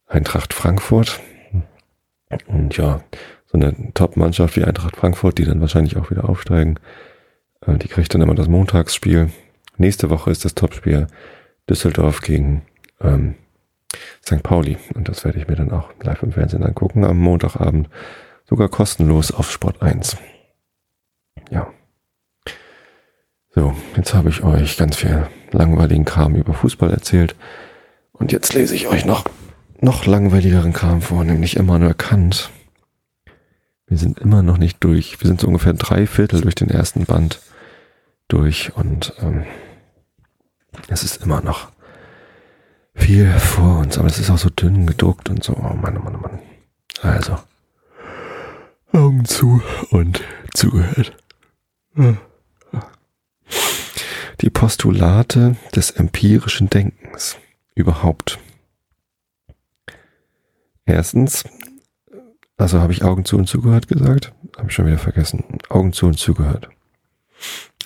Eintracht 0.06 0.52
Frankfurt. 0.52 1.18
Und 2.48 2.76
ja, 2.76 3.02
so 3.46 3.56
eine 3.56 3.74
Top-Mannschaft 3.94 4.56
wie 4.56 4.64
Eintracht 4.64 4.96
Frankfurt, 4.96 5.38
die 5.38 5.46
dann 5.46 5.62
wahrscheinlich 5.62 5.96
auch 5.96 6.10
wieder 6.10 6.28
aufsteigen, 6.28 6.78
äh, 7.66 7.78
die 7.78 7.88
kriegt 7.88 8.12
dann 8.12 8.20
immer 8.20 8.34
das 8.34 8.46
Montagsspiel. 8.46 9.30
Nächste 9.78 10.10
Woche 10.10 10.30
ist 10.30 10.44
das 10.44 10.54
Topspiel 10.54 11.06
Düsseldorf 11.66 12.20
gegen 12.20 12.60
ähm, 13.00 13.36
St. 14.24 14.42
Pauli. 14.42 14.78
Und 14.94 15.08
das 15.08 15.24
werde 15.24 15.38
ich 15.38 15.48
mir 15.48 15.56
dann 15.56 15.72
auch 15.72 15.90
live 16.02 16.22
im 16.22 16.32
Fernsehen 16.32 16.62
angucken 16.62 17.04
am 17.04 17.18
Montagabend. 17.18 17.88
Sogar 18.48 18.68
kostenlos 18.68 19.32
auf 19.32 19.50
Sport 19.50 19.82
1. 19.82 20.16
Ja. 21.50 21.68
So, 23.54 23.74
jetzt 23.96 24.14
habe 24.14 24.28
ich 24.28 24.42
euch 24.42 24.76
ganz 24.76 24.96
viel 24.96 25.26
langweiligen 25.50 26.04
Kram 26.04 26.36
über 26.36 26.54
Fußball 26.54 26.90
erzählt. 26.90 27.34
Und 28.12 28.32
jetzt 28.32 28.54
lese 28.54 28.74
ich 28.74 28.86
euch 28.86 29.04
noch, 29.04 29.24
noch 29.80 30.06
langweiligeren 30.06 30.72
Kram 30.72 31.02
vor, 31.02 31.24
nämlich 31.24 31.56
Immanuel 31.56 31.94
Kant. 31.94 32.50
Wir 33.86 33.98
sind 33.98 34.20
immer 34.20 34.42
noch 34.42 34.58
nicht 34.58 34.82
durch. 34.84 35.20
Wir 35.20 35.26
sind 35.26 35.40
so 35.40 35.48
ungefähr 35.48 35.72
drei 35.72 36.06
Viertel 36.06 36.42
durch 36.42 36.54
den 36.54 36.70
ersten 36.70 37.06
Band 37.06 37.40
durch 38.28 38.76
und 38.76 39.14
ähm, 39.20 39.44
es 40.88 41.02
ist 41.02 41.22
immer 41.22 41.40
noch 41.40 41.72
viel 42.94 43.30
vor 43.38 43.78
uns, 43.78 43.98
aber 43.98 44.08
es 44.08 44.18
ist 44.18 44.30
auch 44.30 44.38
so 44.38 44.50
dünn 44.50 44.86
gedruckt 44.86 45.28
und 45.30 45.42
so. 45.42 45.54
Oh 45.54 45.74
Mann, 45.74 45.96
oh 45.96 46.00
Mann, 46.00 46.16
oh 46.16 46.18
Mann. 46.18 46.38
Also, 47.02 47.38
Augen 48.92 49.24
zu 49.24 49.62
und 49.90 50.22
zugehört. 50.54 51.16
Die 54.40 54.50
Postulate 54.50 55.56
des 55.74 55.90
empirischen 55.92 56.70
Denkens 56.70 57.36
überhaupt. 57.74 58.38
Erstens, 60.86 61.44
also 62.56 62.80
habe 62.80 62.92
ich 62.92 63.04
Augen 63.04 63.24
zu 63.24 63.36
und 63.36 63.46
zugehört 63.46 63.88
gesagt? 63.88 64.32
Habe 64.56 64.68
ich 64.68 64.74
schon 64.74 64.86
wieder 64.86 64.98
vergessen. 64.98 65.58
Augen 65.68 65.92
zu 65.92 66.06
und 66.06 66.18
zugehört. 66.18 66.68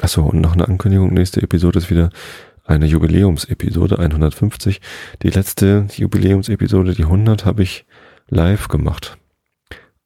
Achso, 0.01 0.25
und 0.25 0.41
noch 0.41 0.55
eine 0.55 0.67
Ankündigung. 0.67 1.13
Nächste 1.13 1.43
Episode 1.43 1.79
ist 1.79 1.91
wieder 1.91 2.11
eine 2.65 2.87
Jubiläumsepisode 2.87 3.99
150. 3.99 4.81
Die 5.23 5.31
letzte 5.31 5.87
Jubiläumsepisode, 5.95 6.95
die 6.95 7.05
100, 7.05 7.45
habe 7.45 7.63
ich 7.63 7.85
live 8.29 8.69
gemacht. 8.69 9.19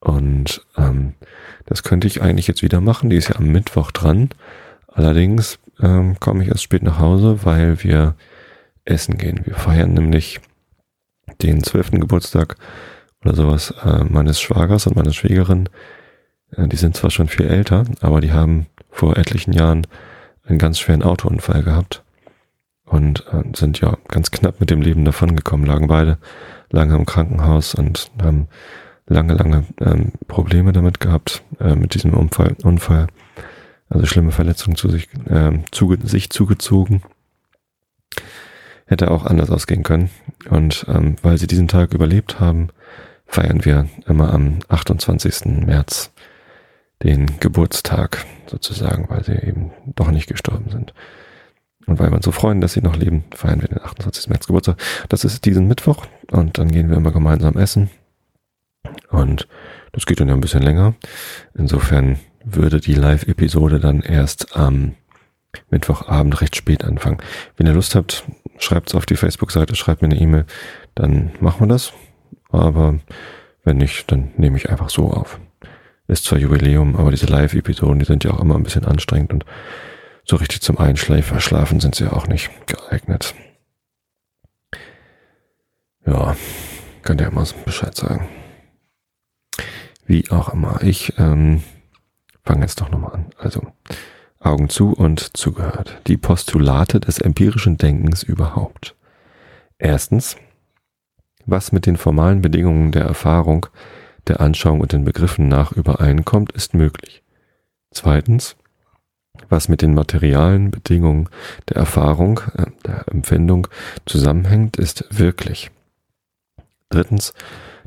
Und 0.00 0.66
ähm, 0.76 1.14
das 1.66 1.82
könnte 1.82 2.06
ich 2.06 2.20
eigentlich 2.22 2.48
jetzt 2.48 2.62
wieder 2.62 2.80
machen. 2.80 3.10
Die 3.10 3.16
ist 3.16 3.28
ja 3.28 3.36
am 3.36 3.46
Mittwoch 3.46 3.90
dran. 3.92 4.30
Allerdings 4.88 5.58
ähm, 5.80 6.18
komme 6.18 6.42
ich 6.42 6.48
erst 6.48 6.64
spät 6.64 6.82
nach 6.82 6.98
Hause, 6.98 7.44
weil 7.44 7.82
wir 7.84 8.16
essen 8.84 9.18
gehen. 9.18 9.40
Wir 9.44 9.54
feiern 9.54 9.94
nämlich 9.94 10.40
den 11.42 11.62
zwölften 11.62 12.00
Geburtstag 12.00 12.56
oder 13.24 13.34
sowas 13.34 13.74
äh, 13.84 14.04
meines 14.04 14.40
Schwagers 14.40 14.86
und 14.86 14.96
meiner 14.96 15.12
Schwägerin. 15.12 15.68
Äh, 16.56 16.68
die 16.68 16.76
sind 16.76 16.96
zwar 16.96 17.10
schon 17.10 17.28
viel 17.28 17.46
älter, 17.46 17.84
aber 18.00 18.20
die 18.20 18.32
haben 18.32 18.66
vor 18.90 19.16
etlichen 19.16 19.52
Jahren 19.52 19.86
einen 20.44 20.58
ganz 20.58 20.78
schweren 20.78 21.02
Autounfall 21.02 21.62
gehabt 21.62 22.02
und 22.88 23.24
äh, 23.32 23.42
sind 23.54 23.80
ja 23.80 23.96
ganz 24.08 24.30
knapp 24.30 24.60
mit 24.60 24.70
dem 24.70 24.80
Leben 24.80 25.04
davongekommen, 25.04 25.66
lagen 25.66 25.88
beide 25.88 26.18
lange 26.70 26.94
im 26.96 27.06
Krankenhaus 27.06 27.74
und 27.74 28.10
haben 28.22 28.48
lange, 29.06 29.34
lange 29.34 29.64
ähm, 29.80 30.12
Probleme 30.26 30.72
damit 30.72 31.00
gehabt, 31.00 31.42
äh, 31.60 31.74
mit 31.74 31.94
diesem 31.94 32.14
Unfall, 32.14 32.56
Unfall, 32.62 33.06
also 33.88 34.06
schlimme 34.06 34.32
Verletzungen 34.32 34.76
zu 34.76 34.88
sich, 34.88 35.08
äh, 35.28 35.58
zuge 35.70 35.98
sich 36.06 36.30
zugezogen. 36.30 37.02
Hätte 38.86 39.10
auch 39.10 39.26
anders 39.26 39.50
ausgehen 39.50 39.82
können. 39.82 40.10
Und 40.48 40.86
ähm, 40.88 41.16
weil 41.22 41.36
sie 41.36 41.46
diesen 41.46 41.68
Tag 41.68 41.92
überlebt 41.92 42.40
haben, 42.40 42.68
feiern 43.26 43.64
wir 43.64 43.88
immer 44.06 44.32
am 44.32 44.60
28. 44.68 45.66
März 45.66 46.10
den 47.02 47.38
Geburtstag 47.38 48.24
sozusagen, 48.46 49.08
weil 49.10 49.24
sie 49.24 49.34
eben 49.34 49.72
doch 49.94 50.10
nicht 50.10 50.26
gestorben 50.26 50.70
sind. 50.70 50.94
Und 51.88 51.98
weil 51.98 52.10
wir 52.10 52.16
uns 52.16 52.24
so 52.26 52.32
freuen, 52.32 52.60
dass 52.60 52.74
sie 52.74 52.82
noch 52.82 52.96
leben, 52.96 53.24
feiern 53.34 53.62
wir 53.62 53.68
den 53.68 53.82
28. 53.82 54.28
März 54.28 54.46
Geburtstag. 54.46 54.76
Das 55.08 55.24
ist 55.24 55.44
diesen 55.46 55.66
Mittwoch 55.66 56.06
und 56.30 56.58
dann 56.58 56.70
gehen 56.70 56.90
wir 56.90 56.98
immer 56.98 57.12
gemeinsam 57.12 57.56
essen. 57.56 57.88
Und 59.10 59.48
das 59.92 60.04
geht 60.04 60.20
dann 60.20 60.28
ja 60.28 60.34
ein 60.34 60.42
bisschen 60.42 60.62
länger. 60.62 60.94
Insofern 61.54 62.18
würde 62.44 62.80
die 62.80 62.94
Live-Episode 62.94 63.80
dann 63.80 64.00
erst 64.00 64.54
am 64.54 64.96
Mittwochabend 65.70 66.40
recht 66.42 66.56
spät 66.56 66.84
anfangen. 66.84 67.18
Wenn 67.56 67.66
ihr 67.66 67.72
Lust 67.72 67.94
habt, 67.94 68.24
schreibt 68.58 68.90
es 68.90 68.94
auf 68.94 69.06
die 69.06 69.16
Facebook-Seite, 69.16 69.74
schreibt 69.74 70.02
mir 70.02 70.08
eine 70.08 70.20
E-Mail, 70.20 70.44
dann 70.94 71.30
machen 71.40 71.60
wir 71.60 71.68
das. 71.68 71.94
Aber 72.50 72.98
wenn 73.64 73.78
nicht, 73.78 74.12
dann 74.12 74.32
nehme 74.36 74.58
ich 74.58 74.68
einfach 74.68 74.90
so 74.90 75.10
auf. 75.10 75.40
Ist 76.06 76.24
zwar 76.24 76.38
Jubiläum, 76.38 76.96
aber 76.96 77.10
diese 77.10 77.26
Live-Episoden, 77.26 77.98
die 77.98 78.04
sind 78.04 78.24
ja 78.24 78.32
auch 78.32 78.40
immer 78.40 78.56
ein 78.56 78.62
bisschen 78.62 78.84
anstrengend 78.84 79.32
und 79.32 79.46
so 80.28 80.36
richtig 80.36 80.60
zum 80.60 80.78
Einschläfer 80.78 81.40
schlafen 81.40 81.80
sind 81.80 81.94
sie 81.94 82.10
auch 82.10 82.26
nicht 82.26 82.50
geeignet. 82.66 83.34
Ja, 86.04 86.36
könnt 87.02 87.20
ihr 87.20 87.30
mal 87.30 87.46
Bescheid 87.64 87.94
sagen. 87.94 88.28
Wie 90.06 90.30
auch 90.30 90.50
immer. 90.52 90.82
Ich 90.82 91.18
ähm, 91.18 91.62
fange 92.44 92.62
jetzt 92.62 92.80
doch 92.80 92.90
nochmal 92.90 93.14
an. 93.14 93.26
Also, 93.38 93.72
Augen 94.40 94.68
zu 94.68 94.92
und 94.92 95.36
zugehört. 95.36 96.00
Die 96.06 96.16
Postulate 96.16 97.00
des 97.00 97.18
empirischen 97.18 97.76
Denkens 97.76 98.22
überhaupt. 98.22 98.96
Erstens, 99.78 100.36
was 101.44 101.72
mit 101.72 101.86
den 101.86 101.96
formalen 101.96 102.40
Bedingungen 102.40 102.92
der 102.92 103.04
Erfahrung, 103.04 103.66
der 104.26 104.40
Anschauung 104.40 104.80
und 104.80 104.92
den 104.92 105.04
Begriffen 105.04 105.48
nach 105.48 105.72
übereinkommt, 105.72 106.52
ist 106.52 106.74
möglich. 106.74 107.22
Zweitens, 107.90 108.56
was 109.48 109.68
mit 109.68 109.82
den 109.82 109.94
materialen 109.94 110.70
Bedingungen 110.70 111.28
der 111.68 111.76
Erfahrung, 111.76 112.40
äh, 112.56 112.66
der 112.86 113.08
Empfindung 113.08 113.68
zusammenhängt, 114.06 114.76
ist 114.76 115.04
wirklich. 115.10 115.70
Drittens, 116.90 117.34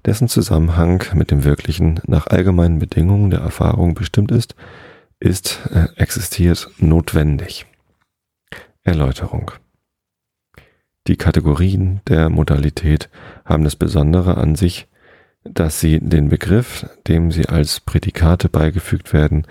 dessen 0.05 0.27
Zusammenhang 0.27 1.03
mit 1.13 1.31
dem 1.31 1.43
Wirklichen 1.43 1.99
nach 2.05 2.27
allgemeinen 2.27 2.79
Bedingungen 2.79 3.31
der 3.31 3.41
Erfahrung 3.41 3.93
bestimmt 3.93 4.31
ist, 4.31 4.55
ist, 5.19 5.59
äh, 5.71 5.87
existiert 5.95 6.69
notwendig. 6.77 7.65
Erläuterung. 8.83 9.51
Die 11.07 11.17
Kategorien 11.17 12.01
der 12.07 12.29
Modalität 12.29 13.09
haben 13.45 13.63
das 13.63 13.75
Besondere 13.75 14.37
an 14.37 14.55
sich, 14.55 14.87
dass 15.43 15.79
sie 15.79 15.99
den 15.99 16.29
Begriff, 16.29 16.87
dem 17.07 17.31
sie 17.31 17.47
als 17.47 17.79
Prädikate 17.79 18.49
beigefügt 18.49 19.13
werden, 19.13 19.47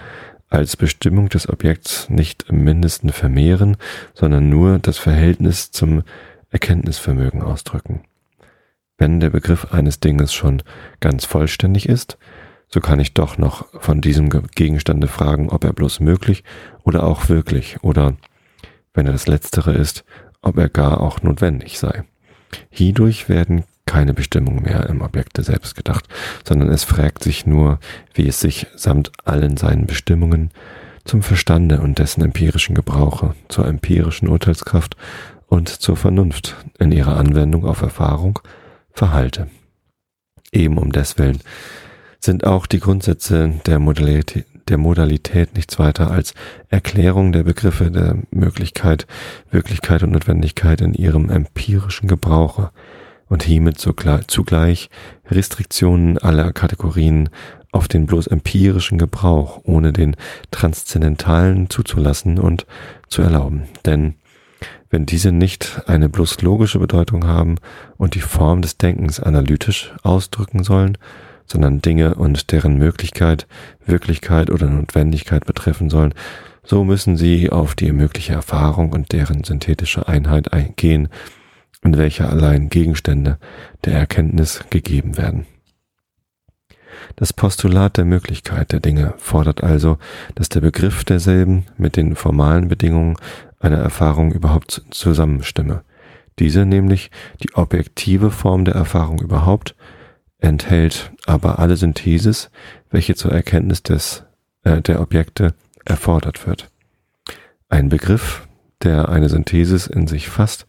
als 0.50 0.76
Bestimmung 0.76 1.28
des 1.28 1.48
Objekts 1.48 2.10
nicht 2.10 2.44
im 2.48 2.64
mindesten 2.64 3.10
vermehren, 3.12 3.76
sondern 4.14 4.50
nur 4.50 4.78
das 4.80 4.98
Verhältnis 4.98 5.70
zum 5.70 6.02
Erkenntnisvermögen 6.50 7.42
ausdrücken. 7.42 8.02
Wenn 8.98 9.20
der 9.20 9.30
Begriff 9.30 9.72
eines 9.72 10.00
Dinges 10.00 10.34
schon 10.34 10.62
ganz 10.98 11.24
vollständig 11.24 11.88
ist, 11.88 12.18
so 12.68 12.80
kann 12.80 13.00
ich 13.00 13.14
doch 13.14 13.38
noch 13.38 13.66
von 13.80 14.00
diesem 14.00 14.28
Gegenstande 14.28 15.08
fragen, 15.08 15.48
ob 15.48 15.64
er 15.64 15.72
bloß 15.72 16.00
möglich 16.00 16.44
oder 16.84 17.04
auch 17.04 17.28
wirklich 17.28 17.82
oder, 17.82 18.16
wenn 18.92 19.06
er 19.06 19.12
das 19.12 19.26
Letztere 19.26 19.72
ist, 19.72 20.04
ob 20.42 20.58
er 20.58 20.68
gar 20.68 21.00
auch 21.00 21.22
notwendig 21.22 21.78
sei. 21.78 22.04
Hierdurch 22.70 23.28
werden 23.28 23.64
keine 23.90 24.14
Bestimmung 24.14 24.62
mehr 24.62 24.88
im 24.88 25.00
Objekte 25.00 25.42
selbst 25.42 25.74
gedacht, 25.74 26.06
sondern 26.46 26.68
es 26.68 26.84
fragt 26.84 27.24
sich 27.24 27.44
nur, 27.44 27.80
wie 28.14 28.28
es 28.28 28.38
sich 28.38 28.68
samt 28.76 29.10
allen 29.24 29.56
seinen 29.56 29.86
Bestimmungen 29.86 30.50
zum 31.04 31.22
Verstande 31.22 31.80
und 31.80 31.98
dessen 31.98 32.22
empirischen 32.22 32.76
Gebrauche, 32.76 33.34
zur 33.48 33.66
empirischen 33.66 34.28
Urteilskraft 34.28 34.96
und 35.48 35.68
zur 35.68 35.96
Vernunft 35.96 36.54
in 36.78 36.92
ihrer 36.92 37.16
Anwendung 37.16 37.66
auf 37.66 37.82
Erfahrung 37.82 38.38
verhalte. 38.92 39.48
Eben 40.52 40.78
um 40.78 40.92
deswillen 40.92 41.40
sind 42.20 42.46
auch 42.46 42.66
die 42.66 42.78
Grundsätze 42.78 43.54
der 43.66 43.80
Modalität, 43.80 44.46
der 44.68 44.78
Modalität 44.78 45.56
nichts 45.56 45.80
weiter 45.80 46.12
als 46.12 46.34
Erklärung 46.68 47.32
der 47.32 47.42
Begriffe 47.42 47.90
der 47.90 48.18
Möglichkeit, 48.30 49.08
Wirklichkeit 49.50 50.04
und 50.04 50.12
Notwendigkeit 50.12 50.80
in 50.80 50.94
ihrem 50.94 51.28
empirischen 51.28 52.06
Gebrauche, 52.06 52.70
und 53.30 53.44
hiermit 53.44 53.78
zugleich 53.78 54.90
Restriktionen 55.30 56.18
aller 56.18 56.52
Kategorien 56.52 57.30
auf 57.72 57.88
den 57.88 58.04
bloß 58.04 58.26
empirischen 58.26 58.98
Gebrauch, 58.98 59.60
ohne 59.62 59.92
den 59.92 60.16
transzendentalen 60.50 61.70
zuzulassen 61.70 62.38
und 62.38 62.66
zu 63.08 63.22
erlauben. 63.22 63.62
Denn 63.86 64.16
wenn 64.90 65.06
diese 65.06 65.30
nicht 65.30 65.82
eine 65.86 66.08
bloß 66.08 66.42
logische 66.42 66.80
Bedeutung 66.80 67.26
haben 67.26 67.54
und 67.96 68.16
die 68.16 68.20
Form 68.20 68.60
des 68.60 68.76
Denkens 68.76 69.20
analytisch 69.20 69.94
ausdrücken 70.02 70.64
sollen, 70.64 70.98
sondern 71.46 71.80
Dinge 71.80 72.16
und 72.16 72.50
deren 72.50 72.76
Möglichkeit, 72.76 73.46
Wirklichkeit 73.86 74.50
oder 74.50 74.66
Notwendigkeit 74.68 75.46
betreffen 75.46 75.88
sollen, 75.88 76.14
so 76.64 76.82
müssen 76.82 77.16
sie 77.16 77.50
auf 77.50 77.76
die 77.76 77.92
mögliche 77.92 78.32
Erfahrung 78.32 78.92
und 78.92 79.12
deren 79.12 79.44
synthetische 79.44 80.08
Einheit 80.08 80.52
eingehen 80.52 81.08
in 81.82 81.96
welcher 81.96 82.28
allein 82.28 82.68
Gegenstände 82.68 83.38
der 83.84 83.94
Erkenntnis 83.94 84.64
gegeben 84.70 85.16
werden. 85.16 85.46
Das 87.16 87.32
Postulat 87.32 87.96
der 87.96 88.04
Möglichkeit 88.04 88.72
der 88.72 88.80
Dinge 88.80 89.14
fordert 89.18 89.62
also, 89.62 89.98
dass 90.34 90.48
der 90.48 90.60
Begriff 90.60 91.04
derselben 91.04 91.66
mit 91.76 91.96
den 91.96 92.16
formalen 92.16 92.68
Bedingungen 92.68 93.16
einer 93.58 93.78
Erfahrung 93.78 94.32
überhaupt 94.32 94.82
zusammenstimme. 94.90 95.82
Diese 96.38 96.64
nämlich 96.64 97.10
die 97.42 97.54
objektive 97.54 98.30
Form 98.30 98.64
der 98.64 98.74
Erfahrung 98.74 99.20
überhaupt 99.20 99.74
enthält 100.38 101.12
aber 101.26 101.58
alle 101.58 101.76
Synthesis, 101.76 102.50
welche 102.90 103.14
zur 103.14 103.32
Erkenntnis 103.32 103.82
des, 103.82 104.24
äh, 104.64 104.80
der 104.80 105.00
Objekte 105.00 105.54
erfordert 105.84 106.46
wird. 106.46 106.70
Ein 107.68 107.90
Begriff, 107.90 108.48
der 108.82 109.10
eine 109.10 109.28
Synthesis 109.28 109.86
in 109.86 110.06
sich 110.06 110.28
fasst, 110.28 110.66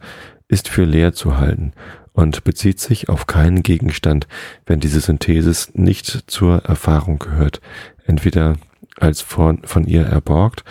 ist 0.51 0.69
für 0.69 0.83
leer 0.83 1.13
zu 1.13 1.37
halten 1.37 1.73
und 2.13 2.43
bezieht 2.43 2.79
sich 2.79 3.09
auf 3.09 3.25
keinen 3.25 3.63
Gegenstand, 3.63 4.27
wenn 4.65 4.79
diese 4.79 4.99
Synthesis 4.99 5.71
nicht 5.73 6.25
zur 6.27 6.65
Erfahrung 6.65 7.19
gehört, 7.19 7.61
entweder 8.05 8.57
als 8.99 9.21
von, 9.21 9.63
von 9.63 9.85
ihr 9.85 10.05
erborgt 10.05 10.63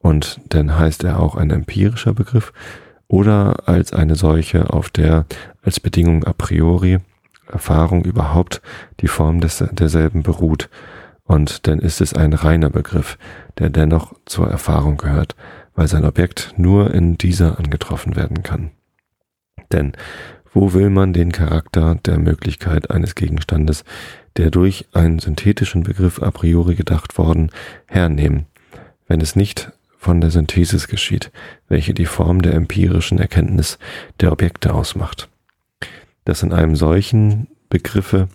und 0.00 0.40
dann 0.48 0.76
heißt 0.76 1.04
er 1.04 1.20
auch 1.20 1.36
ein 1.36 1.50
empirischer 1.50 2.14
Begriff 2.14 2.52
oder 3.06 3.68
als 3.68 3.92
eine 3.92 4.16
solche, 4.16 4.70
auf 4.72 4.90
der 4.90 5.26
als 5.62 5.80
Bedingung 5.80 6.24
a 6.24 6.32
priori 6.32 6.98
Erfahrung 7.46 8.04
überhaupt 8.04 8.60
die 9.00 9.08
Form 9.08 9.40
des, 9.40 9.64
derselben 9.72 10.22
beruht. 10.22 10.68
Und 11.24 11.66
dann 11.66 11.78
ist 11.78 12.00
es 12.00 12.14
ein 12.14 12.32
reiner 12.32 12.70
Begriff, 12.70 13.18
der 13.58 13.70
dennoch 13.70 14.14
zur 14.26 14.50
Erfahrung 14.50 14.96
gehört, 14.96 15.36
weil 15.74 15.88
sein 15.88 16.04
Objekt 16.04 16.54
nur 16.56 16.92
in 16.92 17.16
dieser 17.18 17.58
angetroffen 17.58 18.16
werden 18.16 18.42
kann. 18.42 18.70
Denn 19.72 19.92
wo 20.52 20.72
will 20.72 20.90
man 20.90 21.12
den 21.12 21.32
Charakter 21.32 21.96
der 22.06 22.18
Möglichkeit 22.18 22.90
eines 22.90 23.14
Gegenstandes, 23.14 23.84
der 24.36 24.50
durch 24.50 24.86
einen 24.92 25.18
synthetischen 25.18 25.82
Begriff 25.82 26.22
a 26.22 26.30
priori 26.30 26.74
gedacht 26.74 27.18
worden, 27.18 27.50
hernehmen, 27.86 28.46
wenn 29.06 29.20
es 29.20 29.36
nicht 29.36 29.72
von 29.98 30.20
der 30.20 30.30
Synthesis 30.30 30.88
geschieht, 30.88 31.30
welche 31.68 31.92
die 31.92 32.06
Form 32.06 32.40
der 32.40 32.54
empirischen 32.54 33.18
Erkenntnis 33.18 33.78
der 34.20 34.32
Objekte 34.32 34.72
ausmacht. 34.72 35.28
Dass 36.24 36.42
in 36.42 36.52
einem 36.52 36.76
solchen 36.76 37.48
Begriffe 37.68 38.28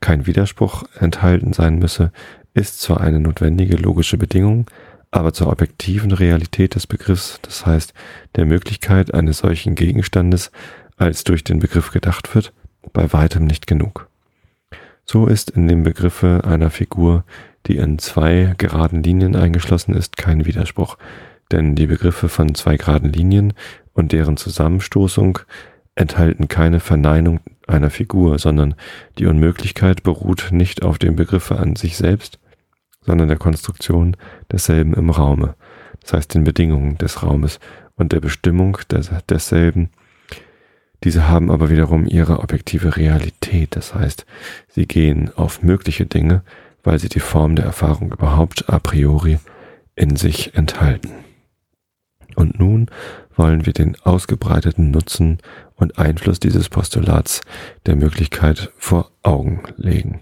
kein 0.00 0.26
Widerspruch 0.26 0.84
enthalten 0.98 1.52
sein 1.52 1.78
müsse, 1.78 2.10
ist 2.54 2.80
zwar 2.80 3.00
eine 3.00 3.20
notwendige 3.20 3.76
logische 3.76 4.18
Bedingung, 4.18 4.66
aber 5.10 5.32
zur 5.32 5.48
objektiven 5.48 6.12
Realität 6.12 6.74
des 6.74 6.86
Begriffs, 6.86 7.38
das 7.42 7.66
heißt 7.66 7.94
der 8.36 8.46
Möglichkeit 8.46 9.12
eines 9.12 9.38
solchen 9.38 9.74
Gegenstandes, 9.74 10.50
als 11.00 11.24
durch 11.24 11.42
den 11.44 11.58
Begriff 11.58 11.90
gedacht 11.90 12.34
wird, 12.34 12.52
bei 12.92 13.12
weitem 13.12 13.46
nicht 13.46 13.66
genug. 13.66 14.08
So 15.04 15.26
ist 15.26 15.50
in 15.50 15.66
dem 15.66 15.82
Begriffe 15.82 16.42
einer 16.44 16.70
Figur, 16.70 17.24
die 17.66 17.76
in 17.76 17.98
zwei 17.98 18.54
geraden 18.58 19.02
Linien 19.02 19.34
eingeschlossen 19.34 19.94
ist, 19.94 20.16
kein 20.16 20.44
Widerspruch, 20.44 20.98
denn 21.50 21.74
die 21.74 21.86
Begriffe 21.86 22.28
von 22.28 22.54
zwei 22.54 22.76
geraden 22.76 23.12
Linien 23.12 23.54
und 23.92 24.12
deren 24.12 24.36
Zusammenstoßung 24.36 25.40
enthalten 25.94 26.48
keine 26.48 26.80
Verneinung 26.80 27.40
einer 27.66 27.90
Figur, 27.90 28.38
sondern 28.38 28.74
die 29.18 29.26
Unmöglichkeit 29.26 30.02
beruht 30.02 30.48
nicht 30.50 30.82
auf 30.82 30.98
dem 30.98 31.16
Begriffe 31.16 31.58
an 31.58 31.76
sich 31.76 31.96
selbst, 31.96 32.38
sondern 33.00 33.28
der 33.28 33.38
Konstruktion 33.38 34.16
desselben 34.52 34.94
im 34.94 35.10
Raume, 35.10 35.54
das 36.02 36.12
heißt 36.12 36.34
den 36.34 36.44
Bedingungen 36.44 36.98
des 36.98 37.22
Raumes 37.22 37.58
und 37.96 38.12
der 38.12 38.20
Bestimmung 38.20 38.78
des, 38.90 39.10
desselben. 39.28 39.90
Diese 41.04 41.28
haben 41.28 41.50
aber 41.50 41.70
wiederum 41.70 42.06
ihre 42.06 42.40
objektive 42.40 42.96
Realität, 42.96 43.74
das 43.76 43.94
heißt, 43.94 44.26
sie 44.68 44.86
gehen 44.86 45.30
auf 45.34 45.62
mögliche 45.62 46.06
Dinge, 46.06 46.42
weil 46.82 46.98
sie 46.98 47.08
die 47.08 47.20
Form 47.20 47.56
der 47.56 47.64
Erfahrung 47.64 48.12
überhaupt 48.12 48.68
a 48.68 48.78
priori 48.78 49.38
in 49.96 50.16
sich 50.16 50.54
enthalten. 50.54 51.10
Und 52.36 52.58
nun 52.58 52.86
wollen 53.34 53.66
wir 53.66 53.72
den 53.72 53.96
ausgebreiteten 54.02 54.90
Nutzen 54.90 55.38
und 55.74 55.98
Einfluss 55.98 56.40
dieses 56.40 56.68
Postulats 56.68 57.40
der 57.86 57.96
Möglichkeit 57.96 58.70
vor 58.76 59.10
Augen 59.22 59.62
legen. 59.76 60.20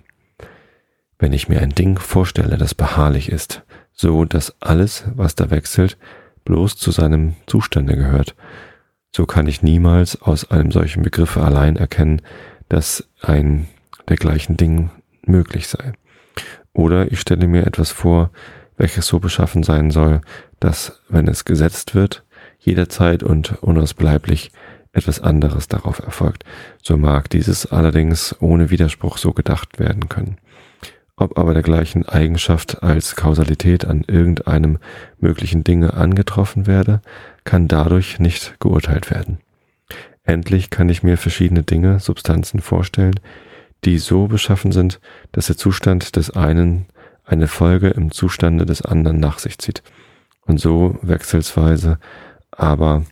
Wenn 1.19 1.33
ich 1.33 1.49
mir 1.49 1.61
ein 1.61 1.75
Ding 1.75 1.99
vorstelle, 1.99 2.57
das 2.57 2.75
beharrlich 2.75 3.31
ist, 3.31 3.63
so 3.93 4.25
dass 4.25 4.55
alles, 4.61 5.05
was 5.15 5.35
da 5.35 5.51
wechselt, 5.51 5.99
bloß 6.45 6.77
zu 6.77 6.93
seinem 6.93 7.35
Zustande 7.47 7.97
gehört, 7.97 8.37
so 9.15 9.27
kann 9.27 9.47
ich 9.47 9.63
niemals 9.63 10.21
aus 10.21 10.51
einem 10.51 10.71
solchen 10.71 11.03
Begriffe 11.03 11.43
allein 11.43 11.77
erkennen, 11.77 12.23
dass 12.69 13.09
ein 13.21 13.69
dergleichen 14.09 14.57
Ding 14.57 14.91
möglich 15.25 15.69
sei. 15.69 15.93
Oder 16.73 17.11
ich 17.11 17.21
stelle 17.21 17.47
mir 17.47 17.67
etwas 17.67 17.91
vor, 17.91 18.31
welches 18.77 19.07
so 19.07 19.19
beschaffen 19.19 19.63
sein 19.63 19.91
soll, 19.91 20.21
dass, 20.61 21.01
wenn 21.09 21.27
es 21.27 21.45
gesetzt 21.45 21.95
wird, 21.95 22.25
jederzeit 22.59 23.23
und 23.23 23.63
unausbleiblich 23.63 24.53
etwas 24.93 25.21
anderes 25.21 25.69
darauf 25.69 25.99
erfolgt, 25.99 26.45
so 26.83 26.97
mag 26.97 27.31
dieses 27.31 27.67
allerdings 27.67 28.35
ohne 28.41 28.71
Widerspruch 28.71 29.19
so 29.19 29.33
gedacht 29.33 29.79
werden 29.79 30.09
können. 30.09 30.39
Ob 31.17 31.37
aber 31.37 31.53
der 31.53 31.65
gleichen 31.65 32.09
Eigenschaft 32.09 32.83
als 32.83 33.17
Kausalität 33.17 33.85
an 33.85 34.05
irgendeinem 34.07 34.79
möglichen 35.19 35.65
Dinge 35.65 35.95
angetroffen 35.95 36.69
werde, 36.69 37.01
kann 37.49 37.67
dadurch 37.67 38.19
nicht 38.19 38.61
geurteilt 38.61 39.11
werden. 39.11 39.39
Endlich 40.23 40.69
kann 40.69 40.91
ich 40.91 41.03
mir 41.03 41.17
verschiedene 41.17 41.63
Dinge, 41.63 41.99
Substanzen 41.99 42.61
vorstellen, 42.61 43.19
die 43.87 43.97
so 43.97 44.27
beschaffen 44.27 44.71
sind, 44.71 45.01
dass 45.33 45.47
der 45.47 45.57
Zustand 45.57 46.17
des 46.17 46.29
einen 46.29 46.85
eine 47.25 47.49
Folge 47.49 47.89
im 47.89 48.11
Zustande 48.11 48.67
des 48.67 48.83
anderen 48.83 49.19
nach 49.19 49.39
sich 49.39 49.57
zieht. 49.57 49.83
Und 50.43 50.61
so 50.61 50.99
wechselsweise, 51.01 51.99
aber 52.51 53.07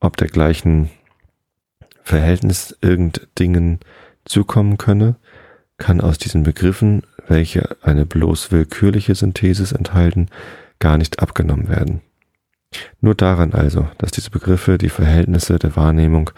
ob 0.00 0.18
der 0.18 0.28
gleichen 0.28 0.90
Verhältnis 2.02 2.76
irgend 2.82 3.26
Dingen 3.38 3.80
zukommen 4.26 4.76
könne, 4.76 5.16
kann 5.78 6.02
aus 6.02 6.18
diesen 6.18 6.42
Begriffen 6.42 7.04
welche 7.26 7.78
eine 7.80 8.04
bloß 8.04 8.52
willkürliche 8.52 9.14
Synthesis 9.14 9.72
enthalten, 9.72 10.28
gar 10.78 10.98
nicht 10.98 11.20
abgenommen 11.20 11.70
werden. 11.70 12.02
Nur 13.00 13.14
daran 13.14 13.52
also, 13.52 13.88
dass 13.98 14.10
diese 14.10 14.30
Begriffe 14.30 14.78
die 14.78 14.88
Verhältnisse 14.88 15.58
der 15.58 15.76
Wahrnehmung 15.76 16.30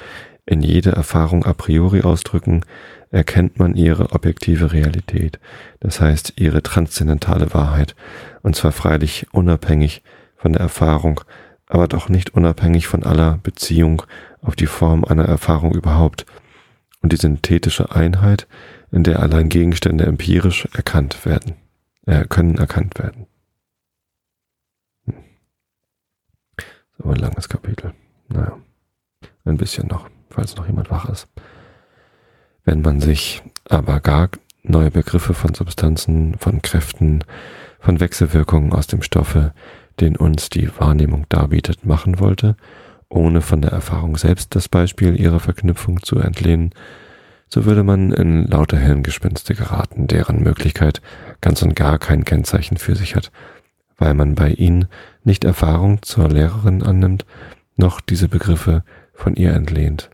in 0.47 0.61
jede 0.61 0.92
Erfahrung 0.92 1.44
a 1.44 1.55
priori 1.55 2.03
ausdrücken, 2.03 2.62
erkennt 3.11 3.59
man 3.59 3.75
ihre 3.75 4.12
objektive 4.12 4.73
Realität, 4.73 5.38
das 5.81 6.01
heißt 6.01 6.35
ihre 6.37 6.62
transzendentale 6.62 7.55
Wahrheit, 7.55 7.94
und 8.42 8.57
zwar 8.57 8.73
freilich 8.73 9.27
unabhängig 9.33 10.03
von 10.37 10.53
der 10.53 10.62
Erfahrung, 10.62 11.20
aber 11.66 11.88
doch 11.88 12.09
nicht 12.09 12.35
unabhängig 12.35 12.87
von 12.87 13.05
aller 13.05 13.38
Beziehung 13.42 14.03
auf 14.42 14.57
die 14.57 14.66
Form 14.66 15.05
einer 15.05 15.25
Erfahrung 15.25 15.75
überhaupt. 15.75 16.27
Und 17.01 17.12
die 17.12 17.16
synthetische 17.16 17.92
Einheit 17.92 18.47
in 18.90 19.03
der 19.03 19.20
allein 19.20 19.49
Gegenstände 19.49 20.05
empirisch 20.05 20.66
erkannt 20.73 21.25
werden, 21.27 21.57
äh, 22.07 22.25
können 22.27 22.57
erkannt 22.57 22.99
werden. 22.99 23.27
Hm. 25.07 25.14
So 26.98 27.09
ein 27.09 27.16
langes 27.16 27.48
Kapitel. 27.48 27.92
Naja, 28.28 28.59
ein 29.44 29.57
bisschen 29.57 29.88
noch, 29.88 30.09
falls 30.30 30.57
noch 30.57 30.66
jemand 30.66 30.90
wach 30.90 31.09
ist. 31.09 31.28
Wenn 32.64 32.83
man 32.83 33.00
sich 33.00 33.42
aber 33.68 34.00
gar 34.00 34.30
neue 34.62 34.90
Begriffe 34.90 35.35
von 35.35 35.54
Substanzen, 35.54 36.37
von 36.38 36.62
Kräften, 36.62 37.24
von 37.78 38.00
Wechselwirkungen 38.00 38.72
aus 38.72 38.87
dem 38.87 39.02
Stoffe, 39.02 39.52
den 40.00 40.16
uns 40.16 40.48
die 40.48 40.70
Wahrnehmung 40.78 41.26
darbietet, 41.28 41.85
machen 41.85 42.18
wollte, 42.18 42.57
ohne 43.09 43.42
von 43.42 43.61
der 43.61 43.72
Erfahrung 43.72 44.16
selbst 44.16 44.54
das 44.54 44.68
Beispiel 44.68 45.20
ihrer 45.20 45.40
Verknüpfung 45.40 46.02
zu 46.02 46.18
entlehnen, 46.18 46.70
so 47.48 47.66
würde 47.66 47.85
man 47.85 48.11
in 48.12 48.46
lauter 48.46 48.78
Hirngespinste 48.78 49.54
geraten, 49.54 50.07
deren 50.07 50.42
Möglichkeit 50.42 51.02
ganz 51.40 51.62
und 51.62 51.76
gar 51.76 51.98
kein 51.98 52.24
Kennzeichen 52.24 52.78
für 52.78 52.96
sich 52.96 53.14
hat, 53.14 53.30
weil 54.05 54.12
man 54.12 54.35
bei 54.35 54.51
ihnen 54.51 54.88
nicht 55.25 55.45
Erfahrung 55.45 56.03
zur 56.03 56.29
Lehrerin 56.29 56.83
annimmt, 56.83 57.25
noch 57.77 58.03
diese 58.03 58.29
Begriffe 58.29 58.85
von 59.14 59.35
ihr 59.35 59.55
entlehnt. 59.55 60.11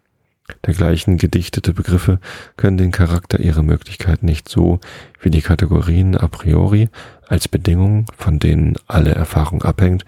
Dergleichen 0.64 1.16
gedichtete 1.16 1.72
Begriffe 1.72 2.20
können 2.56 2.76
den 2.76 2.92
Charakter 2.92 3.40
ihrer 3.40 3.64
Möglichkeit 3.64 4.22
nicht 4.22 4.48
so 4.48 4.78
wie 5.20 5.30
die 5.30 5.42
Kategorien 5.42 6.16
a 6.16 6.28
priori 6.28 6.88
als 7.26 7.48
Bedingungen, 7.48 8.06
von 8.16 8.38
denen 8.38 8.76
alle 8.86 9.10
Erfahrung 9.10 9.62
abhängt, 9.62 10.04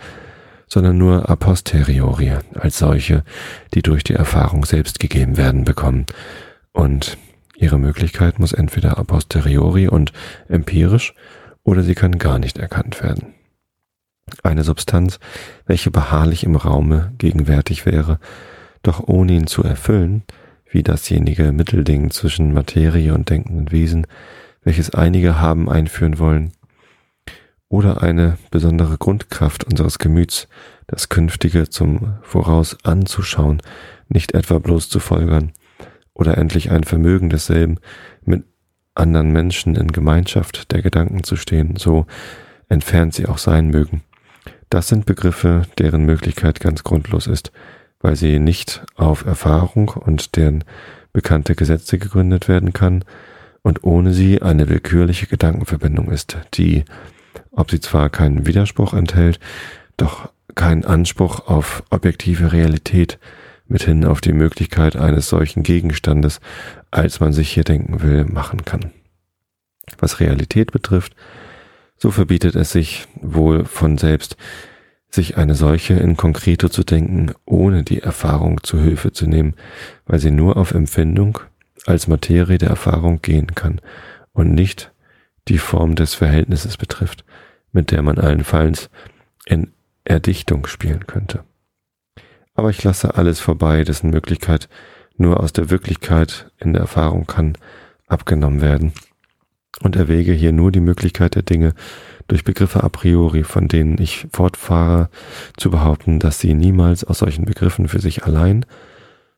sondern 0.69 0.97
nur 0.97 1.29
a 1.29 1.35
posteriori 1.35 2.35
als 2.55 2.79
solche, 2.79 3.25
die 3.75 3.83
durch 3.83 4.05
die 4.05 4.15
Erfahrung 4.15 4.65
selbst 4.65 5.01
gegeben 5.01 5.37
werden, 5.37 5.65
bekommen, 5.65 6.07
und 6.71 7.19
ihre 7.57 7.81
Möglichkeit 7.81 8.39
muss 8.39 8.53
entweder 8.53 8.97
a 8.97 9.03
posteriori 9.03 9.89
und 9.89 10.13
empirisch 10.49 11.15
oder 11.65 11.83
sie 11.83 11.97
kann 11.97 12.19
gar 12.19 12.39
nicht 12.39 12.59
erkannt 12.59 13.03
werden. 13.03 13.35
Eine 14.43 14.65
Substanz, 14.65 15.19
welche 15.67 15.91
beharrlich 15.91 16.45
im 16.45 16.57
Raume 16.57 17.13
gegenwärtig 17.19 17.87
wäre, 17.87 18.19
doch 18.83 19.07
ohne 19.07 19.33
ihn 19.33 19.47
zu 19.47 19.63
erfüllen, 19.63 20.25
wie 20.71 20.83
dasjenige 20.83 21.53
Mittelding 21.53 22.11
zwischen 22.11 22.55
Materie 22.55 23.15
und 23.15 23.29
denkenden 23.31 23.71
Wesen, 23.71 24.07
welches 24.63 24.91
einige 24.91 25.41
haben 25.41 25.69
einführen 25.69 26.19
wollen, 26.19 26.53
oder 27.69 28.03
eine 28.03 28.39
besondere 28.51 28.99
Grundkraft 28.99 29.65
unseres 29.65 29.99
Gemüts, 29.99 30.49
das 30.87 31.09
Künftige 31.09 31.69
zum 31.69 32.19
Voraus 32.23 32.77
anzuschauen, 32.85 33.63
nicht 34.09 34.35
etwa 34.35 34.59
bloß 34.59 34.89
zu 34.89 34.99
folgern, 34.99 35.53
oder 36.15 36.37
endlich 36.37 36.71
ein 36.71 36.85
Vermögen 36.85 37.31
desselben, 37.31 37.79
mit 38.25 38.45
anderen 38.95 39.33
Menschen 39.33 39.75
in 39.75 39.93
Gemeinschaft 39.93 40.73
der 40.73 40.83
Gedanken 40.83 41.25
zu 41.25 41.37
stehen, 41.37 41.77
so 41.77 42.07
entfernt 42.69 43.15
sie 43.15 43.27
auch 43.27 43.39
sein 43.39 43.69
mögen. 43.69 44.03
Das 44.73 44.89
sind 44.89 45.05
Begriffe, 45.05 45.67
deren 45.77 46.07
Möglichkeit 46.07 46.59
ganz 46.59 46.83
grundlos 46.83 47.27
ist, 47.27 47.53
weil 48.01 48.17
sie 48.17 48.39
nicht 48.39 48.83
auf 48.95 49.27
Erfahrung 49.27 49.91
und 49.91 50.35
deren 50.35 50.65
bekannte 51.13 51.55
Gesetze 51.55 51.99
gegründet 51.99 52.49
werden 52.49 52.73
kann 52.73 53.05
und 53.61 53.85
ohne 53.85 54.15
sie 54.15 54.41
eine 54.41 54.71
willkürliche 54.71 55.27
Gedankenverbindung 55.27 56.11
ist, 56.11 56.39
die, 56.55 56.87
ob 57.51 57.71
sie 57.71 57.81
zwar 57.81 58.09
keinen 58.09 58.47
Widerspruch 58.47 58.95
enthält, 58.95 59.41
doch 59.99 60.31
keinen 60.55 60.87
Anspruch 60.87 61.49
auf 61.49 61.83
objektive 61.91 62.53
Realität, 62.53 63.19
mithin 63.67 64.07
auf 64.07 64.23
die 64.23 64.33
Möglichkeit 64.33 64.97
eines 64.97 65.29
solchen 65.29 65.65
Gegenstandes, 65.65 66.41
als 66.91 67.21
man 67.21 67.35
sich 67.35 67.51
hier 67.51 67.65
denken 67.65 68.01
will, 68.01 68.25
machen 68.25 68.65
kann. 68.65 68.91
Was 69.99 70.19
Realität 70.19 70.73
betrifft, 70.73 71.15
so 72.03 72.11
verbietet 72.11 72.57
es 72.57 72.73
sich 72.73 73.07
wohl 73.21 73.65
von 73.65 73.97
selbst, 73.97 74.37
sich 75.09 75.37
eine 75.37 75.55
solche 75.55 75.95
in 75.95 76.17
Konkreto 76.17 76.69
zu 76.69 76.83
denken, 76.83 77.31
ohne 77.45 77.85
die 77.85 78.03
Erfahrung 78.03 78.61
zu 78.65 78.81
Hilfe 78.81 79.13
zu 79.13 79.29
nehmen, 79.29 79.55
weil 80.05 80.19
sie 80.19 80.33
nur 80.33 80.57
auf 80.57 80.73
Empfindung 80.73 81.39
als 81.87 82.09
Materie 82.09 82.59
der 82.59 82.71
Erfahrung 82.71 83.23
gehen 83.23 83.55
kann 83.55 83.81
und 84.33 84.53
nicht 84.53 84.91
die 85.47 85.59
Form 85.59 85.95
des 85.95 86.15
Verhältnisses 86.15 86.77
betrifft, 86.77 87.25
mit 87.71 87.93
der 87.93 88.03
man 88.03 88.19
allenfalls 88.19 88.91
in 89.47 89.71
Erdichtung 90.03 90.67
spielen 90.67 91.07
könnte. 91.07 91.45
Aber 92.55 92.71
ich 92.71 92.83
lasse 92.83 93.15
alles 93.15 93.39
vorbei, 93.39 93.85
dessen 93.85 94.11
Möglichkeit 94.11 94.69
nur 95.17 95.39
aus 95.39 95.53
der 95.53 95.71
Wirklichkeit 95.71 96.51
in 96.59 96.73
der 96.73 96.83
Erfahrung 96.83 97.29
kann 97.29 97.57
abgenommen 98.09 98.61
werden 98.61 98.93
und 99.81 99.97
erwäge 99.97 100.33
hier 100.33 100.53
nur 100.53 100.71
die 100.71 100.81
Möglichkeit 100.81 101.35
der 101.35 101.43
Dinge 101.43 101.75
durch 102.29 102.45
Begriffe 102.45 102.85
a 102.85 102.89
priori, 102.89 103.45
von 103.45 103.69
denen 103.69 104.01
ich 104.01 104.27
fortfahre 104.33 105.09
zu 105.57 105.71
behaupten, 105.71 106.19
dass 106.19 106.39
sie 106.39 106.55
niemals 106.55 107.05
aus 107.05 107.19
solchen 107.19 107.45
Begriffen 107.45 107.89
für 107.89 108.01
sich 108.01 108.25
allein, 108.25 108.67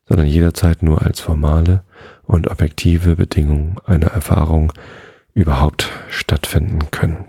sondern 0.07 0.27
jederzeit 0.27 0.83
nur 0.83 1.01
als 1.01 1.19
formale 1.19 1.83
und 2.23 2.49
objektive 2.49 3.15
Bedingung 3.15 3.79
einer 3.85 4.07
Erfahrung 4.07 4.71
überhaupt 5.33 5.89
stattfinden 6.09 6.91
können. 6.91 7.25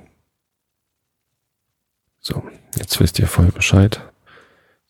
So, 2.21 2.43
jetzt 2.77 3.01
wisst 3.01 3.19
ihr 3.19 3.27
voll 3.27 3.47
Bescheid 3.47 4.01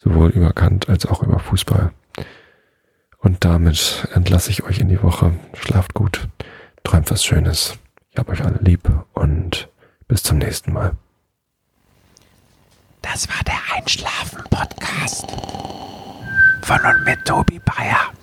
sowohl 0.07 0.31
über 0.31 0.53
Kant 0.53 0.89
als 0.89 1.07
auch 1.07 1.23
über 1.23 1.39
Fußball. 1.39 1.93
Und 3.19 3.45
damit 3.45 4.07
entlasse 4.15 4.51
ich 4.51 4.63
euch 4.63 4.79
in 4.79 4.89
die 4.89 5.03
Woche. 5.03 5.33
Schlaft 5.55 5.95
gut, 5.95 6.29
träumt 6.85 7.11
was 7.11 7.25
Schönes. 7.25 7.79
Ich 8.17 8.19
hab 8.19 8.31
euch 8.31 8.43
alle 8.43 8.59
lieb 8.63 8.91
und 9.13 9.69
bis 10.09 10.23
zum 10.23 10.39
nächsten 10.39 10.73
Mal. 10.73 10.97
Das 13.03 13.29
war 13.29 13.45
der 13.45 13.59
Einschlafen-Podcast 13.75 15.27
von 16.63 16.81
und 16.81 17.05
mit 17.05 17.23
Tobi 17.27 17.59
Bayer. 17.59 18.15